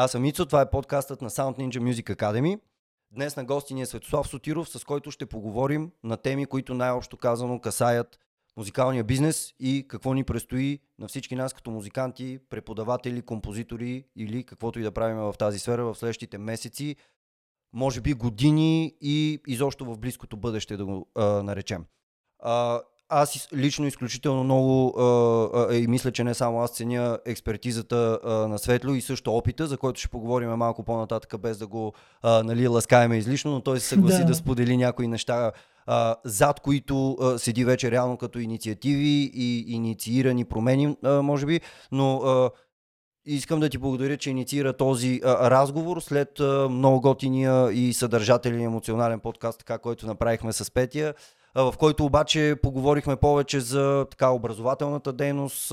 [0.00, 2.60] Аз съм Ицо, това е подкастът на Sound Ninja Music Academy.
[3.10, 7.16] Днес на гости ни е Светослав Сотиров, с който ще поговорим на теми, които най-общо
[7.16, 8.18] казано касаят
[8.56, 14.80] музикалния бизнес и какво ни предстои на всички нас като музиканти, преподаватели, композитори или каквото
[14.80, 16.96] и да правим в тази сфера в следващите месеци,
[17.72, 21.84] може би години и изобщо в близкото бъдеще да го а, наречем.
[22.38, 25.02] А, аз лично изключително много а,
[25.70, 29.66] а, и мисля, че не само аз ценя експертизата а, на Светло и също опита,
[29.66, 33.80] за който ще поговорим малко по-нататък, без да го а, нали, ласкаеме излишно, но той
[33.80, 35.52] се съгласи да, да сподели някои неща,
[35.86, 41.60] а, зад които а, седи вече реално като инициативи и инициирани промени, а, може би,
[41.92, 42.50] но а,
[43.24, 48.60] искам да ти благодаря, че инициира този а, разговор след а, много готиния и съдържателен
[48.60, 51.14] емоционален подкаст, така, който направихме с Петия
[51.54, 55.68] в който обаче поговорихме повече за така образователната дейност,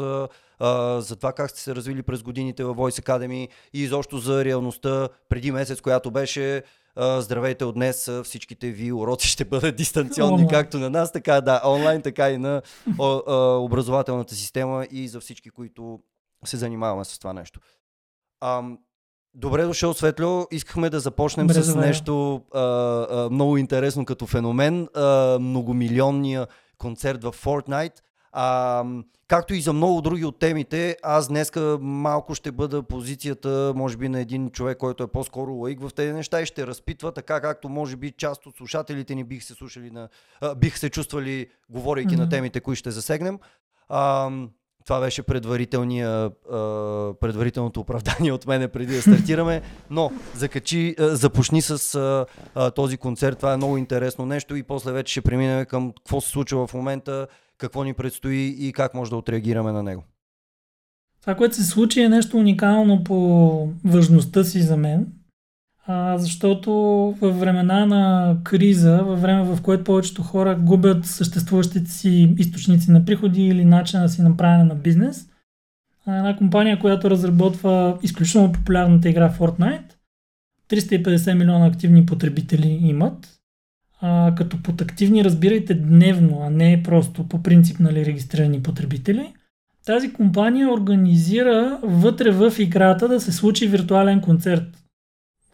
[1.00, 5.10] за това как сте се развили през годините в Voice Academy и изобщо за реалността
[5.30, 6.64] преди месец, която беше
[6.98, 10.48] здравейте от днес, всичките ви уроци ще бъдат дистанционни, онлайн.
[10.48, 12.62] както на нас, така да, онлайн, така и на
[13.60, 16.00] образователната система и за всички, които
[16.46, 17.60] се занимаваме с това нещо.
[19.36, 20.48] Добре дошъл, Светло.
[20.52, 24.88] Искахме да започнем Добре, с нещо а, а, много интересно като феномен.
[24.96, 26.48] А, многомилионния
[26.78, 28.00] концерт в Fortnite.
[28.32, 28.84] А,
[29.28, 34.10] както и за много други от темите, аз днеска малко ще бъда позицията, може би,
[34.10, 37.70] на един човек, който е по-скоро лаик в тези неща и ще разпитва, така както
[37.70, 40.10] може би част от слушателите ни бих се слушали на,
[40.42, 42.20] а, бих се чувствали, говорейки mm-hmm.
[42.20, 43.40] на темите, които ще засегнем.
[43.90, 44.30] А,
[44.86, 46.30] това беше предварителния,
[47.20, 49.62] предварителното оправдание от мене преди да стартираме.
[49.90, 52.26] Но закачи, започни с
[52.76, 53.38] този концерт.
[53.38, 56.74] Това е много интересно нещо и после вече ще преминем към какво се случва в
[56.74, 60.04] момента, какво ни предстои и как може да отреагираме на него.
[61.22, 65.08] Това, което се случи е нещо уникално по важността си за мен
[65.88, 66.72] а, защото
[67.22, 73.06] във времена на криза, във време в което повечето хора губят съществуващите си източници на
[73.06, 75.30] приходи или начин да си направяне на бизнес,
[76.08, 79.94] една компания, която разработва изключително популярната игра Fortnite,
[80.70, 83.40] 350 милиона активни потребители имат,
[84.02, 89.34] а, като под активни разбирайте дневно, а не просто по принцип нали, регистрирани потребители.
[89.86, 94.85] Тази компания организира вътре в играта да се случи виртуален концерт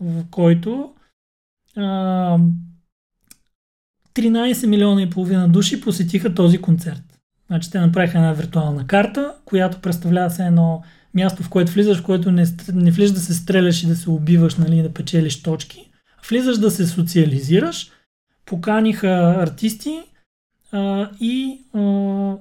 [0.01, 0.93] в който
[1.75, 2.37] а,
[4.15, 7.03] 13 милиона и половина души посетиха този концерт.
[7.47, 12.03] Значи те направиха една виртуална карта, която представлява се едно място, в което влизаш, в
[12.03, 15.91] което не, не влизаш да се стреляш и да се убиваш, нали, да печелиш точки.
[16.29, 17.91] Влизаш да се социализираш,
[18.45, 19.99] поканиха артисти
[20.71, 22.35] а, и а,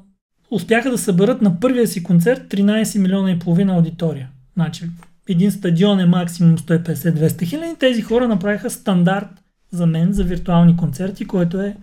[0.50, 4.28] успяха да съберат на първия си концерт 13 милиона и половина аудитория.
[4.56, 4.84] Значи
[5.30, 9.28] един стадион е максимум 150-200 хиляди, тези хора направиха стандарт
[9.70, 11.76] за мен за виртуални концерти, който е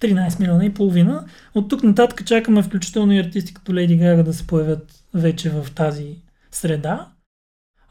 [0.00, 1.24] 13 милиона и половина.
[1.54, 5.66] От тук нататък чакаме включително и артисти като Леди Гага да се появят вече в
[5.74, 6.16] тази
[6.50, 7.08] среда.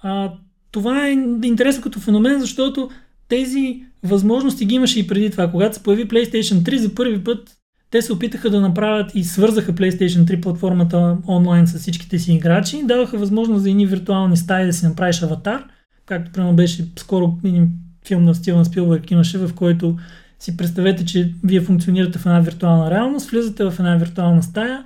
[0.01, 0.33] А,
[0.71, 1.11] това е
[1.43, 2.89] интересно като феномен, защото
[3.27, 5.51] тези възможности ги имаше и преди това.
[5.51, 7.57] Когато се появи PlayStation 3 за първи път,
[7.97, 12.83] те се опитаха да направят и свързаха PlayStation 3 платформата онлайн с всичките си играчи,
[12.83, 15.63] даваха възможност за едни виртуални стаи да си направиш аватар,
[16.05, 17.69] както примерно беше скоро един
[18.07, 19.97] филм на Стивен Спилбърг имаше, в който
[20.39, 24.83] си представете, че вие функционирате в една виртуална реалност, влизате в една виртуална стая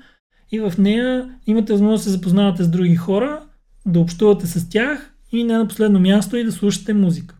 [0.52, 3.40] и в нея имате възможност да се запознавате с други хора,
[3.86, 7.36] да общувате с тях и не на последно място и да слушате музика.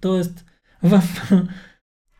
[0.00, 0.44] Тоест,
[0.82, 1.02] в...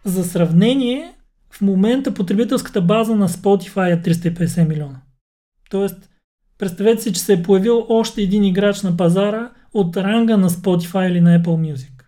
[0.05, 1.16] за сравнение,
[1.57, 5.01] в момента потребителската база на Spotify е 350 милиона.
[5.71, 6.11] Тоест,
[6.59, 11.11] представете си, че се е появил още един играч на пазара от ранга на Spotify
[11.11, 12.05] или на Apple Music,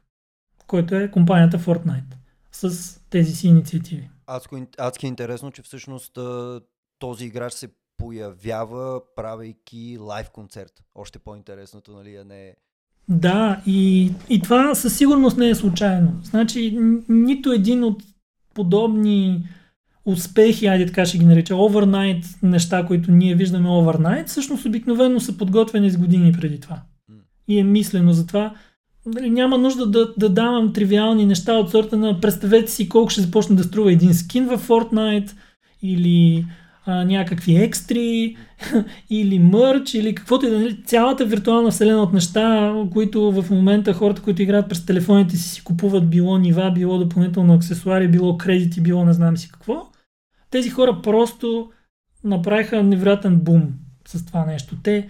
[0.66, 2.14] който е компанията Fortnite
[2.52, 4.10] с тези си инициативи.
[4.26, 6.18] Адски, адски е интересно, че всъщност
[6.98, 10.72] този играч се появява, правейки лайв концерт.
[10.94, 12.54] Още по-интересното, нали, а не
[13.08, 16.20] да, и, и това със сигурност не е случайно.
[16.24, 16.78] Значи,
[17.08, 18.02] нито един от
[18.58, 19.42] подобни
[20.04, 25.36] успехи, айде така ще ги нареча, овернайт неща, които ние виждаме овернайт, всъщност обикновено са
[25.38, 26.80] подготвени с години преди това.
[27.48, 28.54] И е мислено за това.
[29.06, 33.20] Нали, няма нужда да, да давам тривиални неща от сорта на представете си колко ще
[33.20, 35.30] започне да струва един скин в Fortnite
[35.82, 36.46] или
[36.88, 38.36] а, някакви екстри
[39.10, 43.92] или мърч или каквото и да нали, цялата виртуална вселена от неща, които в момента
[43.92, 48.80] хората, които играят през телефоните си, си купуват било нива, било допълнително аксесуари, било кредити,
[48.80, 49.86] било не знам си какво.
[50.50, 51.70] Тези хора просто
[52.24, 53.62] направиха невероятен бум
[54.08, 54.76] с това нещо.
[54.82, 55.08] Те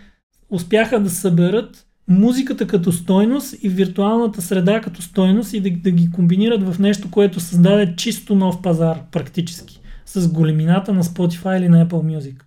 [0.50, 6.10] успяха да съберат музиката като стойност и виртуалната среда като стойност и да, да ги
[6.10, 11.87] комбинират в нещо, което създаде чисто нов пазар практически с големината на Spotify или на
[11.87, 12.43] Apple Music.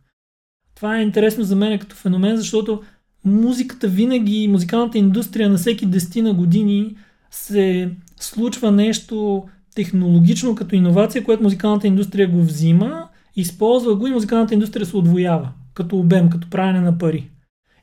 [0.75, 2.81] Това е интересно за мен като феномен, защото
[3.25, 6.95] музиката винаги, музикалната индустрия на всеки 10 на години
[7.31, 9.43] се случва нещо
[9.75, 15.51] технологично като иновация, което музикалната индустрия го взима, използва го и музикалната индустрия се отвоява
[15.73, 17.29] като обем, като правене на пари.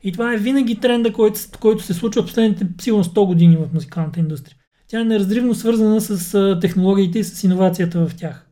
[0.03, 4.19] И това е винаги тренда, който, който се случва последните сигурно 100 години в музикалната
[4.19, 4.55] индустрия.
[4.87, 8.48] Тя е неразривно свързана с технологиите и с иновацията в тях.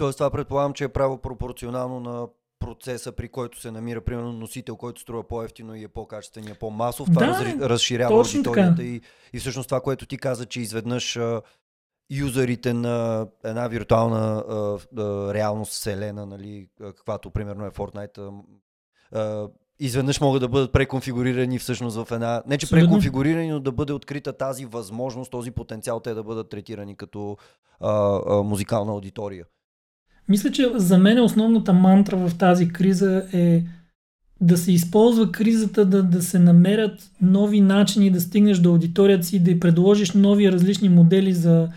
[0.00, 4.76] Тоест това предполагам, че е право пропорционално на процеса, при който се намира, примерно, носител,
[4.76, 7.08] който струва по-ефтино и е по-качествен и е по-масов.
[7.14, 9.00] Това да, раз, разширява аудиторията и,
[9.32, 11.42] и всъщност това, което ти каза, че изведнъж а,
[12.10, 18.42] юзерите на една виртуална а, а, реалност вселена, нали, каквато примерно е Fortnite,
[19.12, 19.48] а,
[19.78, 22.42] изведнъж могат да бъдат преконфигурирани всъщност в една...
[22.46, 26.96] Не, че преконфигурирани, но да бъде открита тази възможност, този потенциал те да бъдат третирани
[26.96, 27.36] като
[27.80, 29.46] а, а, музикална аудитория.
[30.30, 33.62] Мисля, че за мен основната мантра в тази криза е
[34.40, 39.38] да се използва кризата, да, да се намерят нови начини да стигнеш до аудиторията си,
[39.38, 41.68] да й предложиш нови различни модели за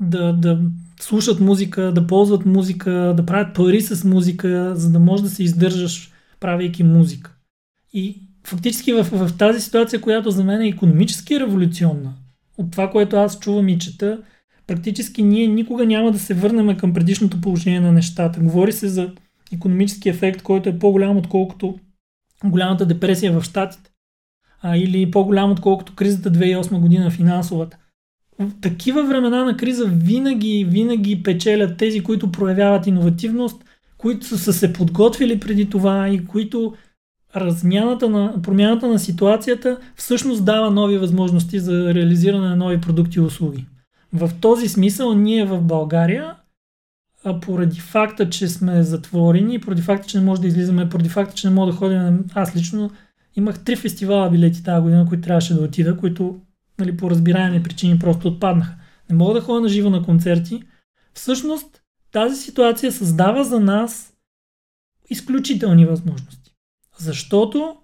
[0.00, 0.60] да, да
[1.00, 5.44] слушат музика, да ползват музика, да правят пари с музика, за да можеш да се
[5.44, 7.34] издържаш правейки музика.
[7.92, 12.12] И фактически в, в тази ситуация, която за мен е економически революционна,
[12.58, 14.18] от това, което аз чувам и чета,
[14.66, 18.40] практически ние никога няма да се върнем към предишното положение на нещата.
[18.40, 19.10] Говори се за
[19.52, 21.78] економически ефект, който е по-голям отколкото
[22.44, 23.90] голямата депресия в Штатите.
[24.62, 27.76] А, или по-голям отколкото кризата 2008 година финансовата.
[28.38, 33.64] В такива времена на криза винаги, винаги печелят тези, които проявяват иновативност,
[33.98, 36.74] които са се подготвили преди това и които
[37.36, 43.22] размяната на, промяната на ситуацията всъщност дава нови възможности за реализиране на нови продукти и
[43.22, 43.66] услуги.
[44.12, 46.36] В този смисъл ние в България,
[47.24, 51.34] а поради факта, че сме затворени, поради факта, че не може да излизаме, поради факта,
[51.34, 52.90] че не мога да ходим, аз лично
[53.36, 56.40] имах три фестивала билети тази година, които трябваше да отида, които
[56.78, 58.74] нали, по разбираеми причини просто отпаднаха.
[59.10, 60.62] Не мога да ходя на живо на концерти.
[61.14, 61.82] Всъщност,
[62.12, 64.12] тази ситуация създава за нас
[65.10, 66.54] изключителни възможности.
[66.98, 67.76] Защото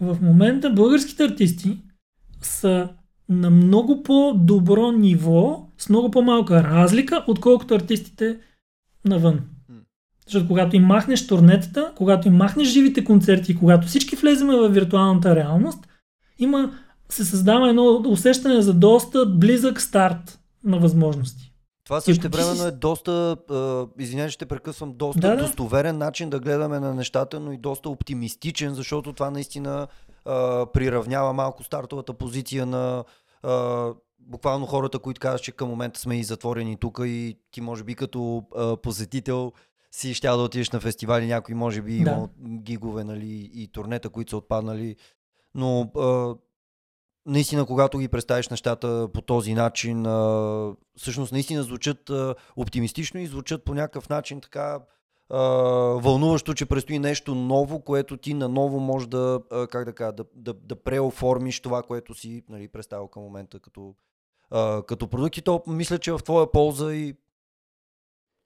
[0.00, 1.78] в момента българските артисти
[2.42, 2.88] са
[3.28, 8.38] на много по-добро ниво, с много по-малка разлика, отколкото артистите
[9.04, 9.40] навън.
[10.26, 15.36] Защото когато им махнеш турнетата, когато им махнеш живите концерти, когато всички влеземе в виртуалната
[15.36, 15.88] реалност,
[16.38, 16.72] има,
[17.08, 21.52] се създава едно усещане за доста близък старт на възможности.
[21.84, 23.36] Това също времено е доста,
[23.98, 25.42] извинявай, ще прекъсвам, доста да, да.
[25.42, 29.86] достоверен начин да гледаме на нещата, но и доста оптимистичен, защото това наистина
[30.24, 33.04] а, приравнява малко стартовата позиция на
[33.42, 33.86] а,
[34.30, 37.94] буквално хората, които казват, че към момента сме и затворени тук и ти може би
[37.94, 39.52] като а, посетител
[39.92, 42.10] си ще да отидеш на фестивали, някой може би да.
[42.10, 44.96] има гигове нали, и турнета, които са отпаднали,
[45.54, 46.34] но а,
[47.26, 53.26] наистина, когато ги представиш нещата по този начин, а, всъщност наистина звучат а, оптимистично и
[53.26, 54.80] звучат по някакъв начин така
[55.30, 55.38] а,
[56.02, 60.24] вълнуващо, че предстои нещо ново, което ти наново може да, а, как да, кажа, да,
[60.34, 63.94] да, да преоформиш това, което си нали, представил към момента като,
[64.86, 65.36] като продукт.
[65.36, 67.14] И то мисля, че е в твоя полза и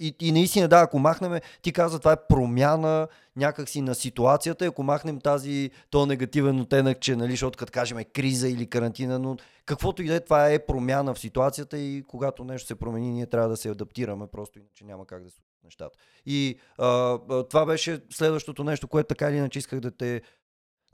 [0.01, 4.83] и, и наистина, да, ако махнем, ти каза, това е промяна някакси на ситуацията, ако
[4.83, 10.03] махнем тази, то негативен оттенък, че, нали, защото като кажем криза или карантина, но каквото
[10.03, 13.49] и да е, това е промяна в ситуацията и когато нещо се промени, ние трябва
[13.49, 15.99] да се адаптираме, просто иначе няма как да се нещата.
[16.27, 17.19] И а,
[17.51, 20.23] това беше следващото нещо, което така или иначе исках да те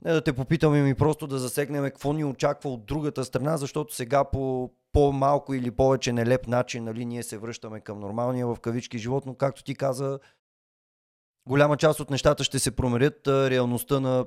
[0.05, 3.95] не да те попитаме ми просто да засегнем какво ни очаква от другата страна, защото
[3.95, 8.97] сега по по-малко или повече нелеп начин нали, ние се връщаме към нормалния в кавички
[8.97, 10.19] живот, но както ти каза,
[11.47, 14.25] голяма част от нещата ще се променят, реалността на,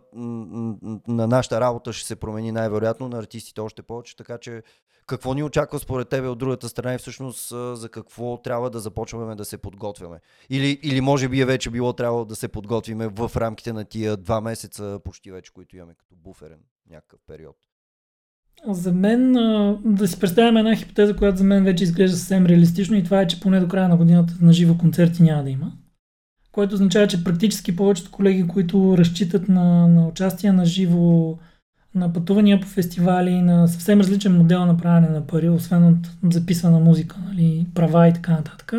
[1.08, 4.62] на нашата работа ще се промени най-вероятно, на артистите още повече, така че
[5.06, 9.34] какво ни очаква според тебе от другата страна и всъщност за какво трябва да започваме
[9.34, 10.20] да се подготвяме?
[10.50, 14.16] Или, или може би е вече било трябва да се подготвиме в рамките на тия
[14.16, 17.56] два месеца почти вече, които имаме като буферен някакъв период?
[18.68, 19.32] За мен,
[19.84, 23.26] да си представяме една хипотеза, която за мен вече изглежда съвсем реалистично и това е,
[23.26, 25.72] че поне до края на годината на живо концерти няма да има.
[26.52, 31.38] Което означава, че практически повечето колеги, които разчитат на, на участие на живо,
[31.94, 36.80] на пътувания по фестивали, на съвсем различен модел на правене на пари, освен от записана
[36.80, 38.74] музика, нали, права и така нататък,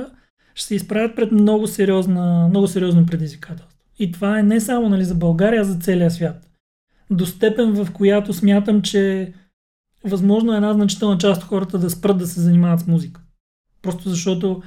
[0.56, 3.78] ще се изправят пред много, сериозна, много сериозно предизвикателство.
[4.00, 6.50] И това е не само нали, за България, а за целия свят.
[7.12, 9.34] до степен, в която смятам, че
[10.06, 13.22] възможно е една значителна част от хората да спрат да се занимават с музика.
[13.82, 14.62] Просто защото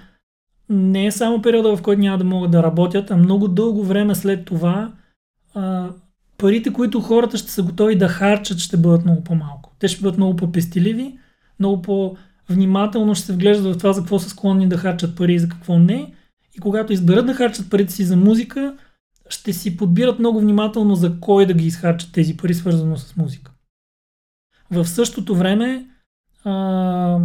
[0.68, 4.14] не е само периода, в който няма да могат да работят, а много дълго време
[4.14, 4.92] след това
[5.54, 5.88] а,
[6.38, 9.72] парите, които хората ще са готови да харчат, ще бъдат много по-малко.
[9.78, 11.18] Те ще бъдат много по-пестеливи,
[11.60, 15.38] много по-внимателно ще се вглеждат в това за какво са склонни да харчат пари и
[15.38, 16.14] за какво не.
[16.56, 18.76] И когато изберат да харчат парите си за музика,
[19.28, 23.52] ще си подбират много внимателно за кой да ги изхарчат тези пари, свързано с музика.
[24.70, 25.86] В същото време
[26.44, 27.18] а,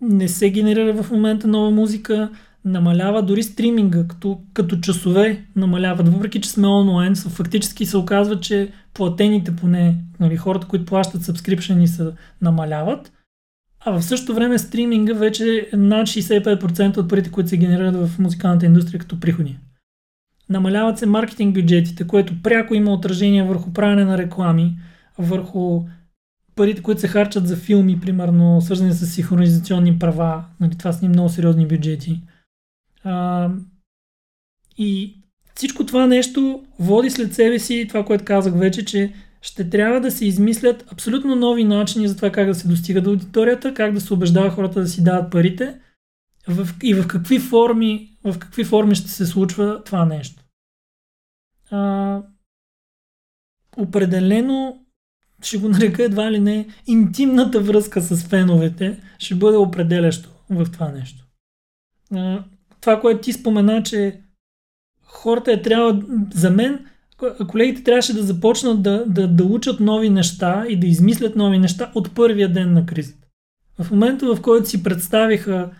[0.00, 2.30] не се генерира в момента нова музика,
[2.64, 8.72] намалява дори стриминга, като, като часове намаляват, въпреки че сме онлайн, фактически се оказва, че
[8.94, 13.12] платените поне, нали, хората, които плащат subscription са намаляват,
[13.80, 18.18] а в същото време стриминга вече е над 65% от парите, които се генерират в
[18.18, 19.58] музикалната индустрия като приходи.
[20.48, 24.78] Намаляват се маркетинг бюджетите, което пряко има отражение върху правене на реклами,
[25.18, 25.84] върху
[26.58, 30.44] парите, които се харчат за филми, примерно, свързани с синхронизационни права.
[30.60, 32.20] Нали, това са ни много сериозни бюджети.
[33.04, 33.50] А,
[34.78, 35.14] и
[35.54, 39.12] всичко това нещо води след себе си това, което казах вече, че
[39.42, 43.10] ще трябва да се измислят абсолютно нови начини за това как да се достига до
[43.10, 45.80] аудиторията, как да се убеждава хората да си дават парите
[46.82, 50.42] и в какви форми, в какви форми ще се случва това нещо.
[51.70, 52.22] А,
[53.76, 54.86] определено
[55.42, 60.88] ще го нарека едва ли не интимната връзка с феновете ще бъде определящо в това
[60.88, 61.24] нещо.
[62.80, 64.20] Това, което ти спомена, че
[65.02, 66.02] хората е трябва,
[66.34, 66.86] за мен,
[67.48, 71.92] колегите трябваше да започнат да, да, да учат нови неща и да измислят нови неща
[71.94, 73.26] от първия ден на кризата.
[73.82, 75.70] В момента, в който си представиха,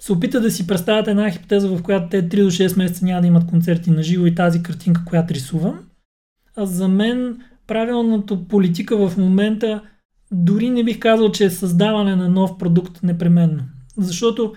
[0.00, 3.20] се опита да си представят една хипотеза, в която те 3 до 6 месеца няма
[3.20, 5.80] да имат концерти на живо и тази картинка, която рисувам,
[6.56, 9.82] а за мен правилната политика в момента
[10.32, 13.62] дори не бих казал, че е създаване на нов продукт непременно.
[13.96, 14.54] Защото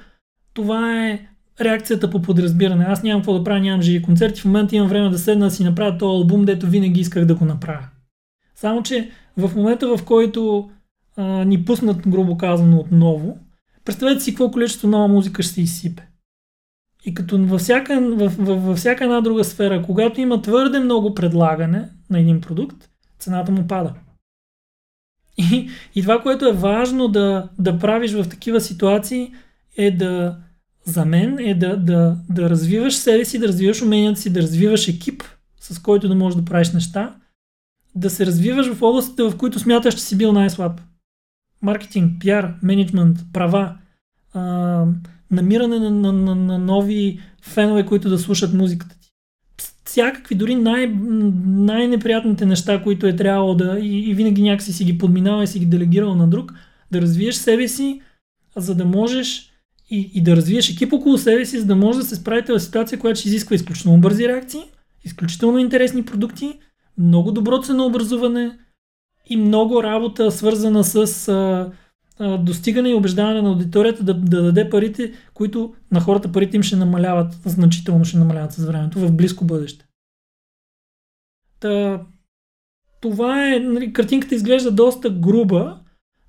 [0.53, 1.27] това е
[1.61, 2.85] реакцията по подразбиране.
[2.85, 4.41] Аз нямам какво да правя, нямам живи концерти.
[4.41, 7.35] В момента имам време да седна да си направя този албум, дето винаги исках да
[7.35, 7.87] го направя.
[8.55, 10.69] Само, че в момента, в който
[11.17, 13.37] а, ни пуснат, грубо казано, отново,
[13.85, 16.07] представете си какво количество нова музика ще изсипе.
[17.05, 21.13] И като във всяка, във, във, във всяка една друга сфера, когато има твърде много
[21.13, 22.89] предлагане на един продукт,
[23.23, 23.93] цената му пада.
[25.37, 29.33] И, и това, което е важно да, да правиш в такива ситуации,
[29.77, 30.37] е да,
[30.85, 34.87] за мен, е да, да, да развиваш себе си, да развиваш уменията си, да развиваш
[34.87, 35.23] екип,
[35.59, 37.15] с който да можеш да правиш неща,
[37.95, 40.81] да се развиваш в областите, в които смяташ, че си бил най-слаб.
[41.61, 43.77] Маркетинг, пиар, менеджмент, права,
[44.33, 44.85] а,
[45.31, 48.95] намиране на, на, на, на нови фенове, които да слушат музиката
[49.85, 50.95] всякакви, дори най-
[51.45, 55.59] най-неприятните неща, които е трябвало да и, и винаги някакси си ги подминава и си
[55.59, 56.53] ги делегирал на друг,
[56.91, 58.01] да развиеш себе си,
[58.55, 59.49] за да можеш
[59.89, 62.59] и, и да развиеш екип около себе си, за да може да се справите в
[62.59, 64.61] ситуация, която ще изисква изключително бързи реакции,
[65.03, 66.59] изключително интересни продукти,
[66.97, 68.57] много добро ценообразуване
[69.29, 71.71] и много работа свързана с а,
[72.19, 76.75] достигане и убеждаване на аудиторията да, да даде парите, които на хората парите им ще
[76.75, 79.85] намаляват, значително ще намаляват с времето в близко бъдеще.
[81.59, 82.01] Та,
[83.01, 85.79] това е, нали, картинката изглежда доста груба,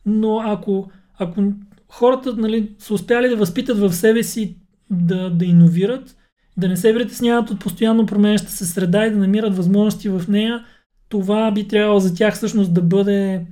[0.06, 1.52] но ако, ако
[1.88, 4.56] хората нали, са успяли да възпитат в себе си
[4.90, 6.16] да, да иновират,
[6.56, 10.64] да не се притесняват от постоянно променяща се среда и да намират възможности в нея,
[11.08, 13.46] това би трябвало за тях всъщност да бъде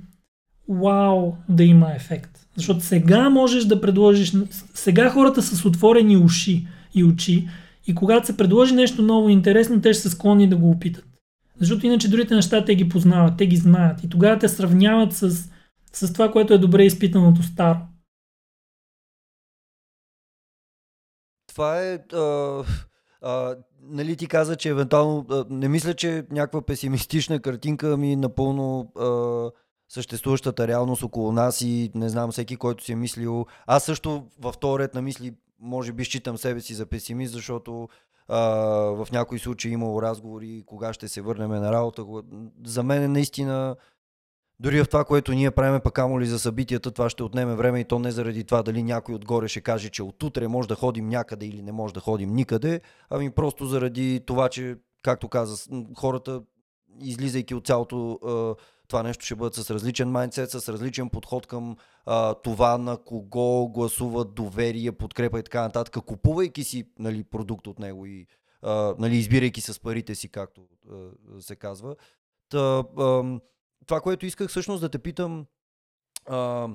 [0.69, 2.47] вау да има ефект.
[2.55, 4.33] Защото сега можеш да предложиш,
[4.73, 7.47] сега хората са с отворени уши и очи
[7.87, 11.05] и когато се предложи нещо ново и интересно, те ще са склонни да го опитат.
[11.59, 15.49] Защото иначе другите неща те ги познават, те ги знаят и тогава те сравняват с,
[15.93, 17.79] с това, което е добре изпитаното старо.
[21.47, 21.99] Това е...
[22.13, 22.63] А,
[23.21, 25.25] а, нали ти каза, че евентуално...
[25.29, 28.91] А, не мисля, че някаква песимистична картинка ми напълно...
[28.99, 29.49] А,
[29.93, 33.45] съществуващата реалност около нас и не знам всеки, който си е мислил.
[33.67, 37.89] Аз също в този ред на мисли може би считам себе си за песимист, защото
[38.27, 38.39] а,
[38.95, 42.05] в някои случаи е имало разговори кога ще се върнем на работа.
[42.65, 43.75] За мен е наистина
[44.59, 47.79] дори в това, което ние правиме, пък амо ли за събитията, това ще отнеме време
[47.79, 51.09] и то не заради това дали някой отгоре ще каже, че отутре може да ходим
[51.09, 56.41] някъде или не може да ходим никъде, ами просто заради това, че, както каза, хората,
[57.01, 58.19] излизайки от цялото
[58.87, 61.75] това нещо ще бъдат с различен майндсет, с различен подход към
[62.05, 67.79] а, това на кого гласуват доверие, подкрепа и така нататък, купувайки си нали, продукт от
[67.79, 68.27] него и
[68.61, 70.61] а, нали, избирайки с парите си, както
[70.91, 71.95] а, се казва.
[72.49, 73.39] Та, а,
[73.85, 75.45] това, което исках всъщност да те питам,
[76.29, 76.69] а,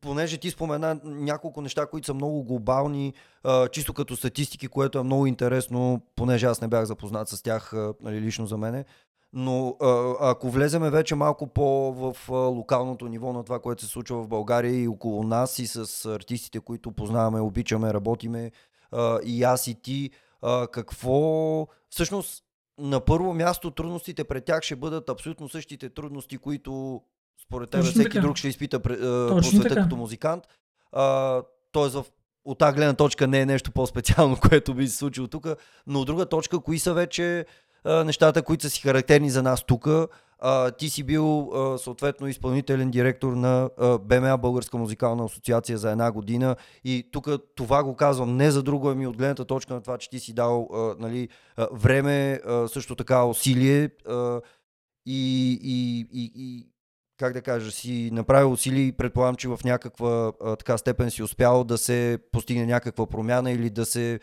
[0.00, 5.02] понеже ти спомена няколко неща, които са много глобални, а, чисто като статистики, което е
[5.02, 8.84] много интересно, понеже аз не бях запознат с тях а, нали, лично за мене.
[9.32, 13.88] Но а, ако влеземе вече малко по в а, локалното ниво на това, което се
[13.88, 18.50] случва в България и около нас и с артистите, които познаваме, обичаме, работиме,
[18.92, 20.10] а, и аз и ти,
[20.42, 22.44] а, какво всъщност
[22.78, 27.02] на първо място трудностите пред тях ще бъдат абсолютно същите трудности, които
[27.42, 28.20] според теб всеки така.
[28.20, 30.44] друг ще изпита по света като музикант.
[30.92, 32.04] А, тоест в
[32.44, 35.46] от тази гледна точка не е нещо по-специално, което би се случило тук,
[35.86, 37.46] но от друга точка, кои са вече
[37.84, 39.88] нещата, които са си характерни за нас тук.
[40.78, 43.70] ти си бил съответно изпълнителен директор на
[44.00, 48.88] БМА, Българска музикална асоциация за една година и тук това го казвам не за друго,
[48.88, 51.28] ами от гледната точка на това, че ти си дал нали,
[51.72, 53.90] време, също така усилие
[55.06, 56.66] и, и, и, и
[57.18, 61.64] как да кажа, си направил усилие и предполагам, че в някаква така степен си успял
[61.64, 64.20] да се постигне някаква промяна или да се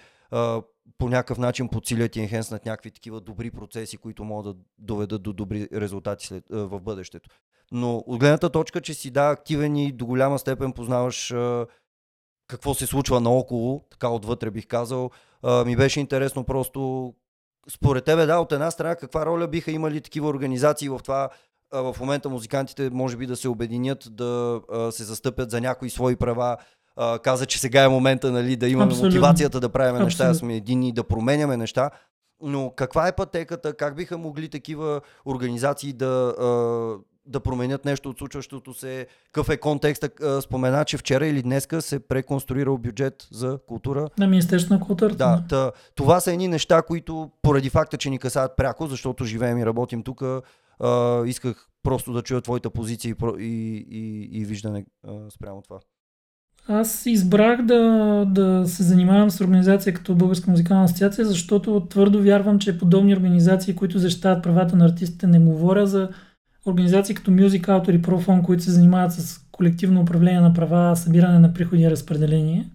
[0.97, 5.33] по някакъв начин подсилят и енхенснат някакви такива добри процеси, които могат да доведат до
[5.33, 7.29] добри резултати след, в бъдещето.
[7.71, 11.65] Но от гледната точка, че си да активен и до голяма степен познаваш а,
[12.47, 15.09] какво се случва наоколо, така отвътре бих казал,
[15.43, 17.13] а, ми беше интересно просто
[17.69, 21.29] според тебе, да, от една страна, каква роля биха имали такива организации в това
[21.71, 26.57] в момента музикантите може би да се обединят, да се застъпят за някои свои права.
[27.23, 29.07] Каза, че сега е момента нали, да имаме Абсолютно.
[29.07, 31.89] мотивацията да правим неща, да сме едини, да променяме неща.
[32.41, 33.73] Но каква е пътеката?
[33.73, 36.33] Как биха могли такива организации да,
[37.25, 39.07] да променят нещо от случващото се?
[39.25, 40.09] Какъв е контекста?
[40.41, 44.07] Спомена, че вчера или днеска се преконструирал бюджет за култура.
[44.17, 45.17] На Министерство на културата.
[45.17, 45.71] Да, да.
[45.95, 50.03] това са едни неща, които поради факта, че ни касаят пряко, защото живеем и работим
[50.03, 50.23] тук,
[50.79, 55.79] а, исках просто да чуя твоята позиция и, и, и, и виждане а, спрямо това.
[56.71, 62.59] Аз избрах да, да се занимавам с организация като Българска музикална асоциация, защото твърдо вярвам,
[62.59, 66.09] че подобни организации, които защитават правата на артистите, не говоря за
[66.65, 71.39] организации като Music Autor и Profon, които се занимават с колективно управление на права, събиране
[71.39, 72.69] на приходи и разпределение,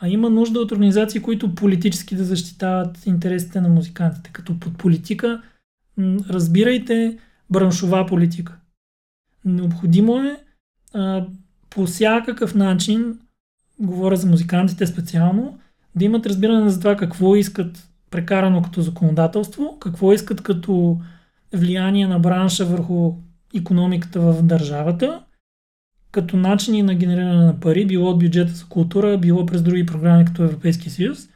[0.00, 4.30] а има нужда от организации, които политически да защитават интересите на музикантите.
[4.32, 5.42] Като под политика
[6.30, 7.18] разбирайте
[7.50, 8.56] браншова политика.
[9.44, 10.36] Необходимо е
[10.94, 11.26] а,
[11.70, 13.18] по всякакъв начин,
[13.82, 15.58] говоря за музикантите специално,
[15.94, 21.00] да имат разбиране за това какво искат прекарано като законодателство, какво искат като
[21.52, 23.14] влияние на бранша върху
[23.54, 25.22] економиката в държавата,
[26.10, 30.24] като начини на генериране на пари, било от бюджета за култура, било през други програми
[30.24, 31.28] като Европейски съюз.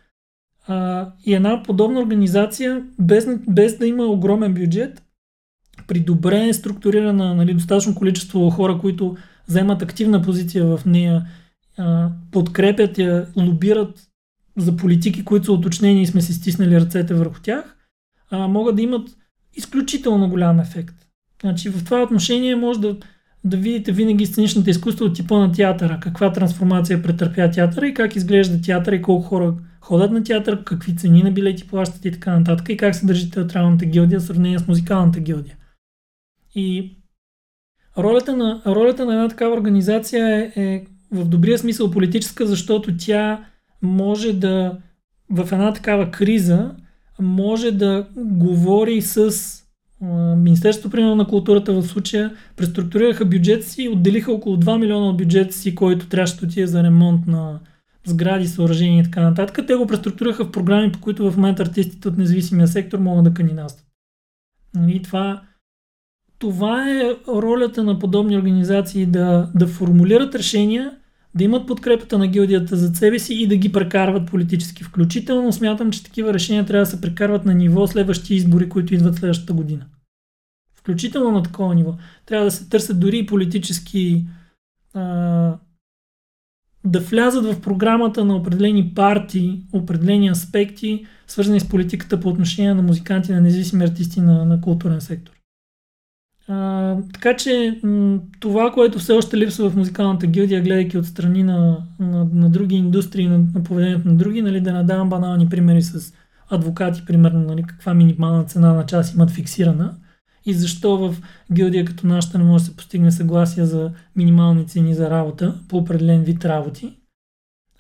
[1.25, 5.03] И една подобна организация, без, без да има огромен бюджет,
[5.87, 9.17] при добре структурирана, нали, достатъчно количество хора, които
[9.49, 11.27] вземат активна позиция в нея,
[12.31, 14.09] подкрепят я, лобират
[14.57, 17.77] за политики, които са уточнени и сме си стиснали ръцете върху тях,
[18.31, 19.09] а, могат да имат
[19.55, 20.95] изключително голям ефект.
[21.41, 22.97] Значи в това отношение може да,
[23.45, 28.17] да видите винаги сценичната изкуство от типа на театъра, каква трансформация претърпя театъра и как
[28.17, 32.39] изглежда театър и колко хора ходят на театър, какви цени на билети плащат и така
[32.39, 35.57] нататък и как се държи театралната гилдия в сравнение с музикалната гилдия.
[36.55, 36.97] И
[37.99, 43.45] ролята на, ролята на една такава организация е, е в добрия смисъл политическа, защото тя
[43.83, 44.79] може да
[45.31, 46.75] в една такава криза
[47.21, 49.33] може да говори с
[50.37, 55.17] Министерството примерно на културата в случая преструктурираха бюджет си и отделиха около 2 милиона от
[55.17, 57.61] бюджета си, който трябваше да отиде за ремонт на
[58.07, 59.67] сгради, съоръжения и така нататък.
[59.67, 63.35] Те го преструктурираха в програми, по които в момента артистите от независимия сектор могат да
[63.35, 63.87] кандидатстват.
[64.77, 65.43] И нали, това
[66.39, 70.97] това е ролята на подобни организации да, да формулират решения,
[71.35, 74.85] да имат подкрепата на гилдията за себе си и да ги прекарват политически.
[74.85, 79.15] Включително смятам, че такива решения трябва да се прекарват на ниво следващи избори, които идват
[79.17, 79.87] следващата година.
[80.75, 81.95] Включително на такова ниво.
[82.27, 84.27] Трябва да се търсят дори и политически
[84.95, 85.03] а,
[86.85, 92.83] да влязат в програмата на определени партии, определени аспекти, свързани с политиката по отношение на
[92.83, 95.36] музиканти, на независими артисти на, на културен сектор.
[96.49, 101.85] А, така че м- това, което все още липсва в музикалната гилдия, гледайки отстрани на,
[102.01, 106.15] на, на други индустрии, на, на поведението на други, нали, да надавам банални примери с
[106.51, 109.95] адвокати, примерно, нали, каква минимална цена на час имат фиксирана
[110.47, 111.17] и защо в
[111.53, 115.77] гилдия като нашата не може да се постигне съгласие за минимални цени за работа по
[115.77, 116.97] определен вид работи.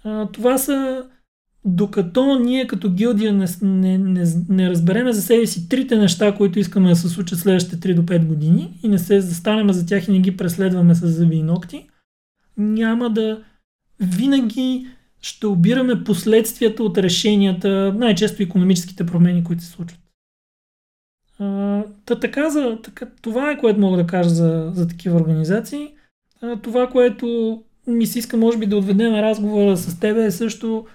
[0.04, 1.04] А, това са
[1.66, 6.58] докато ние като гилдия не, не, не, не разбереме за себе си трите неща, които
[6.58, 10.08] искаме да се случат следващите 3 до 5 години и не се застанеме за тях
[10.08, 11.88] и не ги преследваме с зъби и ногти,
[12.56, 13.42] няма да
[14.00, 14.86] винаги
[15.22, 20.00] ще обираме последствията от решенията, най-често економическите промени, които се случват.
[21.38, 25.88] А, та, така, за, така, това е което мога да кажа за, за такива организации.
[26.42, 30.86] А, това, което ми се иска, може би, да отведем разговора с тебе е също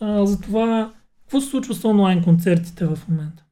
[0.00, 3.44] а, за това какво се случва с онлайн концертите в момента.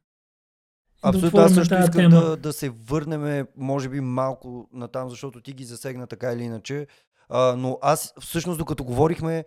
[1.01, 5.53] Абсолютно, аз също искам да, да се върнем, може би, малко на там, защото ти
[5.53, 6.87] ги засегна така или иначе.
[7.29, 9.45] А, но аз, всъщност, докато говорихме,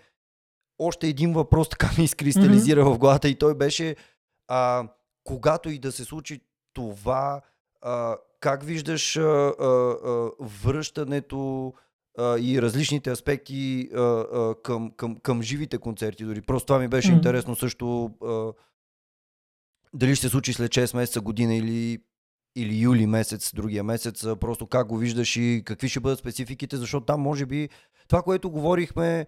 [0.78, 2.94] още един въпрос така ми изкристализира mm-hmm.
[2.94, 3.96] в главата и той беше
[4.48, 4.88] а,
[5.24, 6.40] когато и да се случи
[6.72, 7.40] това,
[7.82, 11.72] а, как виждаш а, а, а, връщането
[12.18, 16.42] а, и различните аспекти а, а, към, към, към живите концерти дори.
[16.42, 17.14] Просто това ми беше mm.
[17.14, 18.52] интересно също а,
[19.94, 21.98] дали ще се случи след 6 месеца, година или,
[22.56, 26.76] или юли месец, другия месец, а, просто как го виждаш и какви ще бъдат спецификите,
[26.76, 27.68] защото там може би
[28.08, 29.26] това, което говорихме,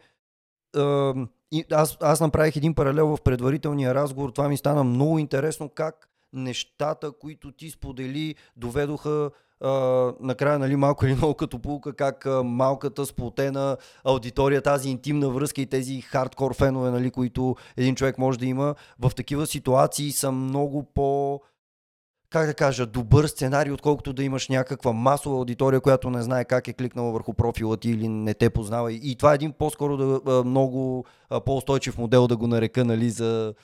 [0.76, 1.14] а,
[1.52, 6.08] и аз, аз направих един паралел в предварителния разговор, това ми стана много интересно как
[6.32, 9.70] нещата, които ти сподели, доведоха а,
[10.20, 15.60] накрая нали, малко или много като полука, как а, малката сплотена аудитория, тази интимна връзка
[15.60, 20.32] и тези хардкор фенове, нали, които един човек може да има, в такива ситуации са
[20.32, 21.40] много по
[22.34, 26.68] как да кажа, добър сценарий, отколкото да имаш някаква масова аудитория, която не знае как
[26.68, 28.92] е кликнала върху профила ти или не те познава.
[28.92, 31.04] И това е един по-скоро да, много
[31.44, 33.54] по-устойчив модел да го нарека, нали, за,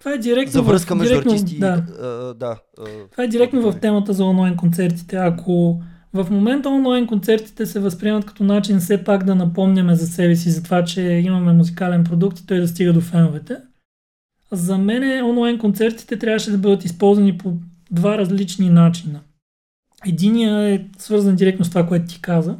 [0.00, 1.58] това е директно за връзка между директно, артисти.
[1.58, 1.84] Да.
[2.00, 2.56] А, да,
[3.10, 5.16] Това е директно в темата за онлайн концертите.
[5.16, 5.82] Ако
[6.12, 10.50] в момента онлайн концертите се възприемат като начин все пак да напомняме за себе си
[10.50, 13.56] за това, че имаме музикален продукт и той да стига до феновете,
[14.52, 17.52] за мен онлайн концертите трябваше да бъдат използвани по
[17.90, 19.20] два различни начина.
[20.06, 22.56] Единия е свързан директно с това, което ти каза.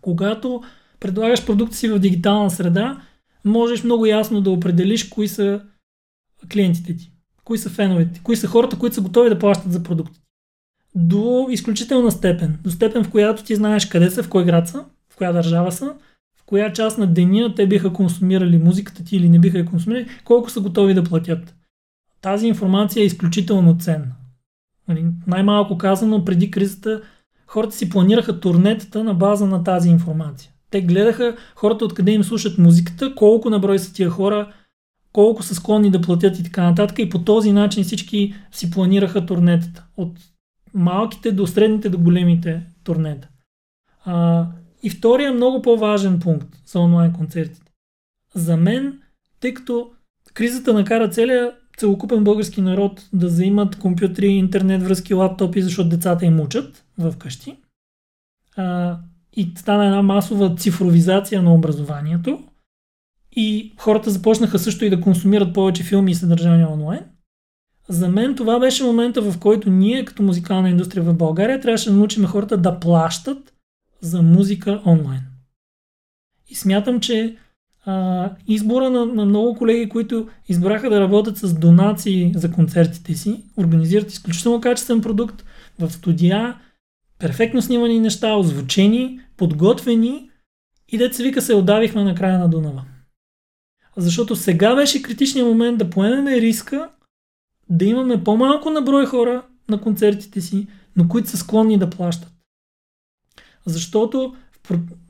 [0.00, 0.62] Когато
[1.00, 3.02] предлагаш продукта си в дигитална среда,
[3.44, 5.60] можеш много ясно да определиш кои са
[6.46, 7.12] клиентите ти,
[7.44, 10.20] кои са феновете, кои са хората, които са готови да плащат за продукти.
[10.94, 12.58] До изключителна степен.
[12.62, 15.72] До степен, в която ти знаеш къде са, в кой град са, в коя държава
[15.72, 15.94] са,
[16.40, 20.08] в коя част на деня те биха консумирали музиката ти или не биха я консумирали,
[20.24, 21.54] колко са готови да платят.
[22.20, 24.14] Тази информация е изключително ценна.
[24.88, 27.02] Нали, най-малко казано, преди кризата
[27.46, 30.50] хората си планираха турнетата на база на тази информация.
[30.70, 34.52] Те гледаха хората откъде им слушат музиката, колко на брой са тия хора,
[35.12, 36.98] колко са склонни да платят и така нататък.
[36.98, 39.84] И по този начин всички си планираха турнетата.
[39.96, 40.18] От
[40.74, 43.28] малките до средните до големите турнета.
[44.04, 44.46] А,
[44.82, 47.72] и втория много по-важен пункт за онлайн концертите.
[48.34, 49.00] За мен,
[49.40, 49.90] тъй като
[50.34, 56.40] кризата накара целия целокупен български народ да заимат компютри, интернет връзки, лаптопи, защото децата им
[56.40, 57.56] учат в къщи.
[58.56, 58.98] А,
[59.36, 62.44] и стана една масова цифровизация на образованието.
[63.40, 67.00] И хората започнаха също и да консумират повече филми и съдържания онлайн.
[67.88, 71.96] За мен това беше момента, в който ние като музикална индустрия в България трябваше да
[71.96, 73.54] научим хората да плащат
[74.00, 75.20] за музика онлайн.
[76.48, 77.36] И смятам, че
[77.84, 83.44] а, избора на, на много колеги, които избраха да работят с донации за концертите си,
[83.56, 85.44] организират изключително качествен продукт
[85.78, 86.56] в студия,
[87.18, 90.30] перфектно снимани неща, озвучени, подготвени
[90.88, 92.84] и деца вика се отдавихме на края на Дунава.
[93.98, 96.88] Защото сега беше критичният момент да поемем риска
[97.70, 102.32] да имаме по-малко на брой хора на концертите си, но които са склонни да плащат.
[103.66, 104.34] Защото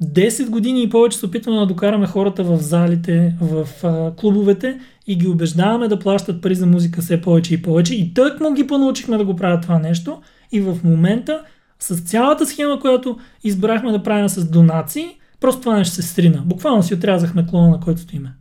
[0.03, 3.69] 10 години и повече се опитваме да докараме хората в залите, в
[4.17, 7.95] клубовете и ги убеждаваме да плащат пари за музика все повече и повече.
[7.95, 10.23] И тък му ги понаучихме да го правят това нещо.
[10.53, 11.43] И в момента
[11.79, 15.09] с цялата схема, която избрахме да правим с донации,
[15.41, 16.43] просто това нещо се стрина.
[16.47, 18.35] Буквално си отрязахме клона, на който стоиме.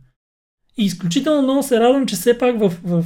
[0.78, 3.04] И изключително много се радвам, че все пак в, в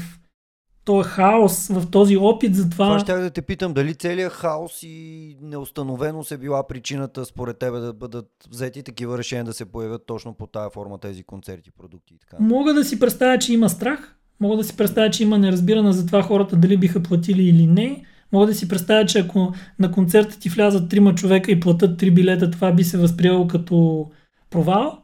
[0.85, 2.87] този хаос, в този опит за това...
[2.87, 7.79] Това ще да те питам, дали целият хаос и неустановеност е била причината според тебе
[7.79, 12.15] да бъдат взети такива решения да се появят точно по тази форма тези концерти, продукти
[12.15, 12.37] и така.
[12.41, 16.07] Мога да си представя, че има страх, мога да си представя, че има неразбиране за
[16.07, 18.05] това хората дали биха платили или не.
[18.33, 22.11] Мога да си представя, че ако на концерта ти влязат трима човека и платят три
[22.11, 24.07] билета, това би се възприело като
[24.51, 24.99] провал.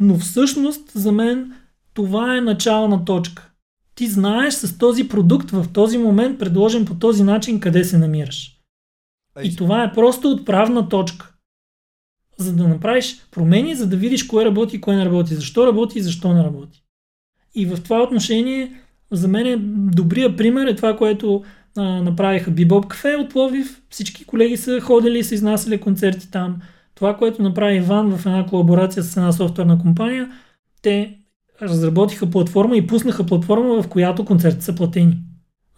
[0.00, 1.52] Но всъщност за мен
[1.94, 3.50] това е начална точка.
[3.94, 8.50] Ти знаеш с този продукт в този момент, предложен по този начин, къде се намираш.
[9.42, 11.34] И това е просто отправна точка.
[12.38, 15.34] За да направиш промени, за да видиш кое работи и кое не работи.
[15.34, 16.84] Защо работи и защо не работи.
[17.54, 18.80] И в това отношение,
[19.10, 19.56] за мен е
[19.96, 21.44] добрия пример е това, което
[21.76, 23.82] а, направиха Бибоп Кафе от Ловив.
[23.90, 26.56] Всички колеги са ходили и са изнасяли концерти там.
[26.94, 30.32] Това, което направи Иван в една колаборация с една софтуерна компания,
[30.82, 31.18] те
[31.62, 35.18] разработиха платформа и пуснаха платформа, в която концерти са платени.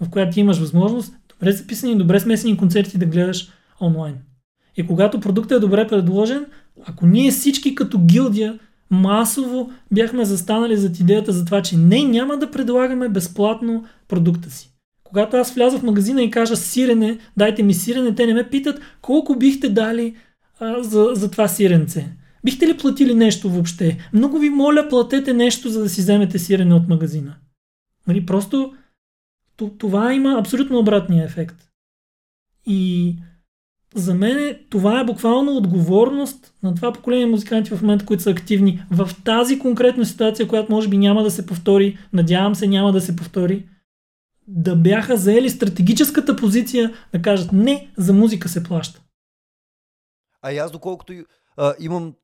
[0.00, 3.48] В която ти имаш възможност добре записани, добре смесени концерти да гледаш
[3.80, 4.14] онлайн.
[4.76, 6.46] И когато продуктът е добре предложен,
[6.86, 8.58] ако ние всички като гилдия
[8.90, 14.72] масово бяхме застанали зад идеята за това, че не, няма да предлагаме безплатно продукта си.
[15.04, 18.80] Когато аз вляза в магазина и кажа сирене, дайте ми сирене, те не ме питат
[19.02, 20.16] колко бихте дали
[20.60, 22.12] а, за, за това сиренце.
[22.46, 24.08] Бихте ли платили нещо въобще?
[24.12, 27.36] Много ви моля, платете нещо, за да си вземете сирене от магазина.
[28.06, 28.74] Нали, просто
[29.78, 31.56] това има абсолютно обратния ефект.
[32.66, 33.14] И
[33.94, 38.84] за мен това е буквално отговорност на това поколение музиканти в момента, които са активни
[38.90, 43.00] в тази конкретна ситуация, която може би няма да се повтори, надявам се няма да
[43.00, 43.68] се повтори,
[44.48, 49.02] да бяха заели стратегическата позиция да кажат не, за музика се плаща.
[50.42, 51.12] А аз доколкото
[51.56, 52.14] а, имам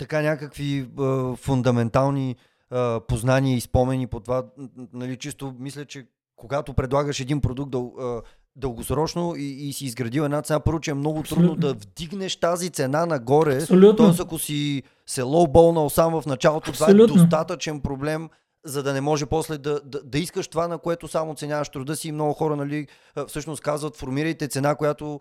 [0.00, 2.36] така някакви а, фундаментални
[2.70, 4.44] а, познания и спомени по това,
[4.92, 8.22] нали, чисто мисля, че когато предлагаш един продукт дъл, а,
[8.56, 11.48] дългосрочно и, и си изградил една цена, първо, че е много Абсолютно.
[11.48, 13.66] трудно да вдигнеш тази цена нагоре.
[13.66, 14.22] Т.е.
[14.22, 17.06] ако си се лоуболнал само в началото, Абсолютно.
[17.06, 18.28] това е достатъчен проблем
[18.64, 21.96] за да не може после да, да, да искаш това, на което само оценяваш труда
[21.96, 22.08] си.
[22.08, 22.86] И много хора нали,
[23.28, 25.20] всъщност казват, формирайте цена, която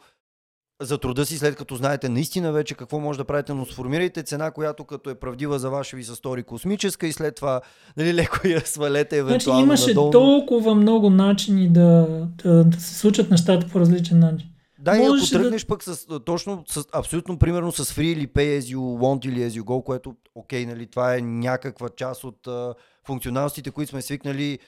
[0.81, 4.51] за труда си, след като знаете наистина вече какво може да правите, но сформирайте цена,
[4.51, 7.61] която като е правдива за ваша ви са стори космическа и след това
[7.97, 10.11] нали, леко я свалете значи евентуално Значи имаше надолу.
[10.11, 12.07] толкова много начини да,
[12.43, 14.47] да, да се случат нещата по различен начин.
[14.81, 15.67] Да, и ако тръгнеш да...
[15.67, 19.49] пък с, точно, с, абсолютно примерно с Free или Pay as you want или as
[19.49, 22.73] you go, което, окей, нали, това е някаква част от uh,
[23.05, 24.59] функционалностите, които сме свикнали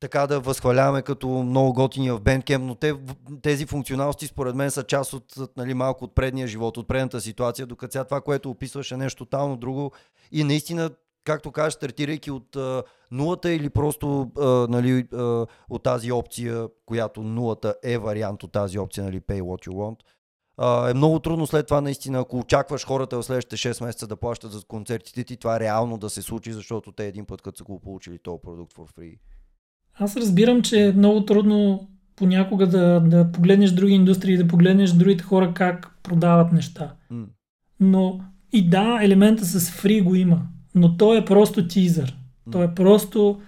[0.00, 2.94] така да възхваляваме като много готини в Bandcamp, но те,
[3.42, 7.66] тези функционалности според мен са част от, нали, малко от предния живот, от предната ситуация,
[7.66, 9.92] докато сега това, което описваше е нещо тотално друго.
[10.32, 10.90] И наистина,
[11.24, 17.22] както кажеш, стартирайки от а, нулата или просто а, нали, а, от тази опция, която
[17.22, 19.96] нулата е вариант от тази опция, нали, pay what you want,
[20.56, 24.16] а, е много трудно след това наистина, ако очакваш хората в следващите 6 месеца да
[24.16, 27.64] плащат за концертите ти, това реално да се случи, защото те един път, като са
[27.64, 29.18] го получили този продукт for free,
[30.00, 35.24] аз разбирам, че е много трудно понякога да, да погледнеш други индустрии, да погледнеш другите
[35.24, 36.94] хора как продават неща.
[37.12, 37.24] Mm.
[37.80, 38.20] Но
[38.52, 40.42] и да, елемента с фри го има,
[40.74, 42.16] но то е просто тизър.
[42.48, 42.52] Mm.
[42.52, 43.40] То е просто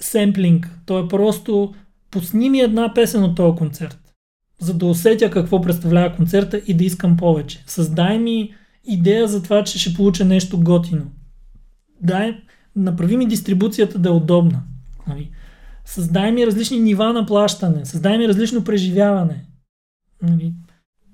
[0.00, 0.78] семплинг.
[0.86, 1.74] То е просто
[2.10, 4.14] пусни ми една песен от този концерт,
[4.58, 7.64] за да усетя какво представлява концерта и да искам повече.
[7.66, 11.10] Създай ми идея за това, че ще получа нещо готино.
[12.00, 12.42] Дай,
[12.76, 14.62] направи ми дистрибуцията да е удобна.
[15.06, 15.30] Нали?
[15.84, 19.44] Създай ми различни нива на плащане, създай ми различно преживяване.
[20.22, 20.52] Нали?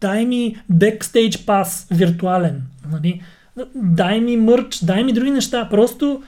[0.01, 2.63] Дай ми бекстейдж пас виртуален.
[2.91, 3.23] Нали?
[3.75, 5.69] Дай ми мърч, дай ми други неща.
[5.69, 6.23] Просто,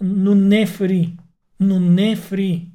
[0.00, 1.16] но не фри.
[1.60, 2.66] Но не фри.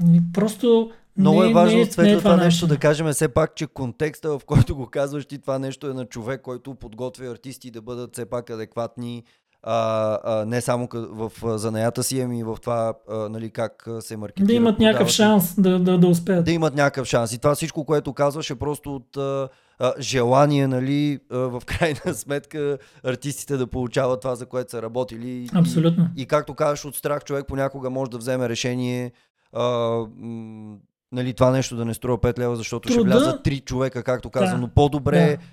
[0.00, 0.20] Нали?
[0.32, 3.66] Просто много не, е важно не, от светла това нещо да кажем все пак, че
[3.66, 7.82] контекста, в който го казваш ти, това нещо е на човек, който подготвя артисти да
[7.82, 9.24] бъдат все пак адекватни
[9.62, 14.46] а, а, не само в занаята си, ами в това а, нали, как се маркетират.
[14.46, 16.44] Да имат някакъв шанс да, да, да успеят.
[16.44, 17.32] Да имат някакъв шанс.
[17.32, 19.48] И това всичко, което казваш е просто от а,
[19.78, 25.48] а, желание, нали, а, в крайна сметка артистите да получават това, за което са работили.
[25.54, 26.08] Абсолютно.
[26.16, 29.12] И, и както казваш, от страх човек понякога може да вземе решение
[29.52, 29.62] а,
[31.12, 33.00] нали, това нещо да не струва 5 лева, защото Труда?
[33.00, 34.66] ще влязат 3 човека, както казано.
[34.66, 34.72] Да.
[34.72, 35.44] По-добре да.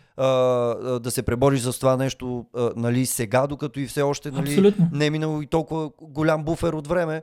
[1.02, 5.10] Да се пребориш с това нещо нали, сега, докато и все още нали, не е
[5.10, 7.22] минало и толкова голям буфер от време.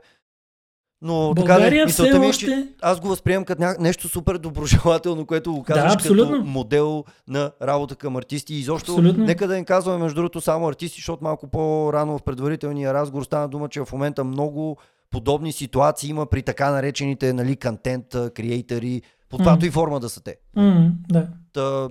[1.01, 3.75] Но България така, все ми, е, че аз го възприемам като ня...
[3.79, 8.53] нещо супер доброжелателно, което го казваш да, като модел на работа към артисти.
[8.53, 9.25] И изобщо, абсолютно.
[9.25, 13.47] нека да им казваме, между другото, само артисти, защото малко по-рано в предварителния разговор стана
[13.47, 14.77] дума, че в момента много
[15.11, 19.67] подобни ситуации има при така наречените нали, контент креатори, под каквато mm.
[19.67, 20.35] и форма да са те.
[20.57, 21.27] Mm, да.
[21.53, 21.87] Та,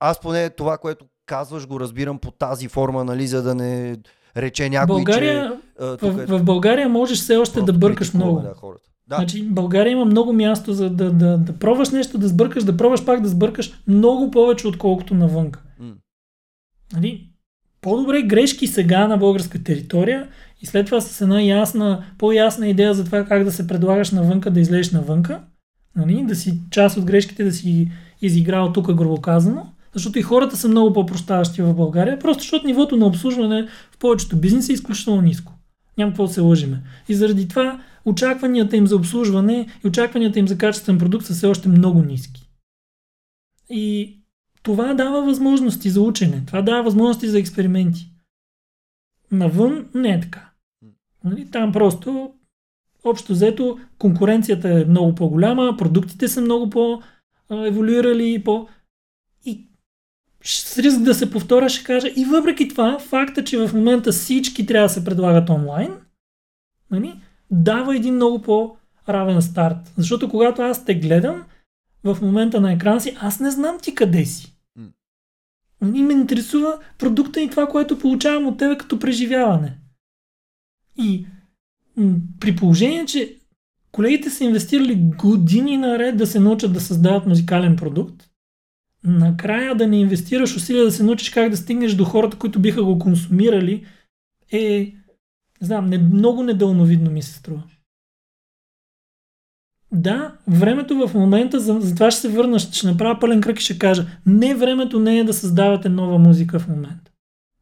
[0.00, 3.96] аз поне това, което казваш, го разбирам по тази форма, нали, за да не
[4.36, 5.84] рече някой, България, че...
[5.84, 6.26] А, в, е...
[6.26, 8.40] в България можеш все още да бъркаш много.
[8.40, 8.88] Да, хората.
[9.08, 9.16] Да.
[9.16, 13.04] Значи, България има много място за да, да, да пробваш нещо, да сбъркаш, да пробваш
[13.04, 15.52] пак да сбъркаш много повече, отколкото навън.
[15.82, 15.94] Mm.
[16.92, 17.28] Нали?
[17.80, 20.28] По-добре грешки сега на българска територия
[20.62, 24.50] и след това с една ясна, по-ясна идея за това как да се предлагаш навънка,
[24.50, 25.40] да излезеш навънка,
[25.96, 26.24] нали?
[26.24, 27.90] да си част от грешките да си
[28.22, 29.66] изиграл тук грубо казано,
[29.98, 34.36] защото и хората са много по-прощаващи в България, просто защото нивото на обслужване в повечето
[34.36, 35.52] бизнеси е изключително ниско.
[35.98, 36.82] Няма какво да се лъжиме.
[37.08, 41.46] И заради това очакванията им за обслужване и очакванията им за качествен продукт са все
[41.46, 42.50] още много ниски.
[43.70, 44.18] И
[44.62, 48.10] това дава възможности за учене, това дава възможности за експерименти.
[49.32, 50.50] Навън не е така.
[51.24, 51.50] Нали?
[51.50, 52.32] Там просто,
[53.04, 58.68] общо взето, конкуренцията е много по-голяма, продуктите са много по-еволюирали по...
[60.48, 64.66] С риск да се повторя ще кажа, и въпреки това, факта, че в момента всички
[64.66, 65.92] трябва да се предлагат онлайн,
[66.90, 69.92] нали, дава един много по-равен старт.
[69.96, 71.44] Защото когато аз те гледам,
[72.04, 74.56] в момента на екран си, аз не знам ти къде си.
[75.80, 79.78] Нали, ме интересува продукта и това, което получавам от тебе като преживяване.
[80.96, 81.26] И
[82.40, 83.36] при положение, че
[83.92, 88.27] колегите са инвестирали години наред да се научат да създават музикален продукт,
[89.04, 92.84] накрая да не инвестираш усилия да се научиш как да стигнеш до хората, които биха
[92.84, 93.86] го консумирали,
[94.52, 94.92] е,
[95.60, 97.62] не знам, не, много недълновидно ми се струва.
[99.92, 103.64] Да, времето в момента, за, за това ще се върна, ще, направя пълен кръг и
[103.64, 107.10] ще кажа, не времето не е да създавате нова музика в момента.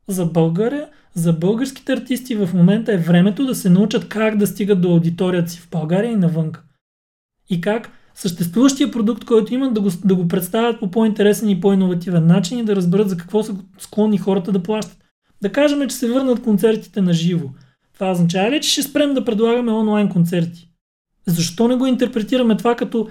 [0.08, 4.80] За България, за българските артисти в момента е времето да се научат как да стигат
[4.80, 6.52] до аудиторията си в България и навън.
[7.50, 12.26] И как съществуващия продукт, който имат, да го, да го представят по по-интересен и по-инновативен
[12.26, 14.98] начин и да разберат за какво са склонни хората да плащат.
[15.42, 17.48] Да кажем, че се върнат концертите на живо.
[17.94, 20.70] Това означава ли, че ще спрем да предлагаме онлайн концерти?
[21.26, 23.08] Защо не го интерпретираме това като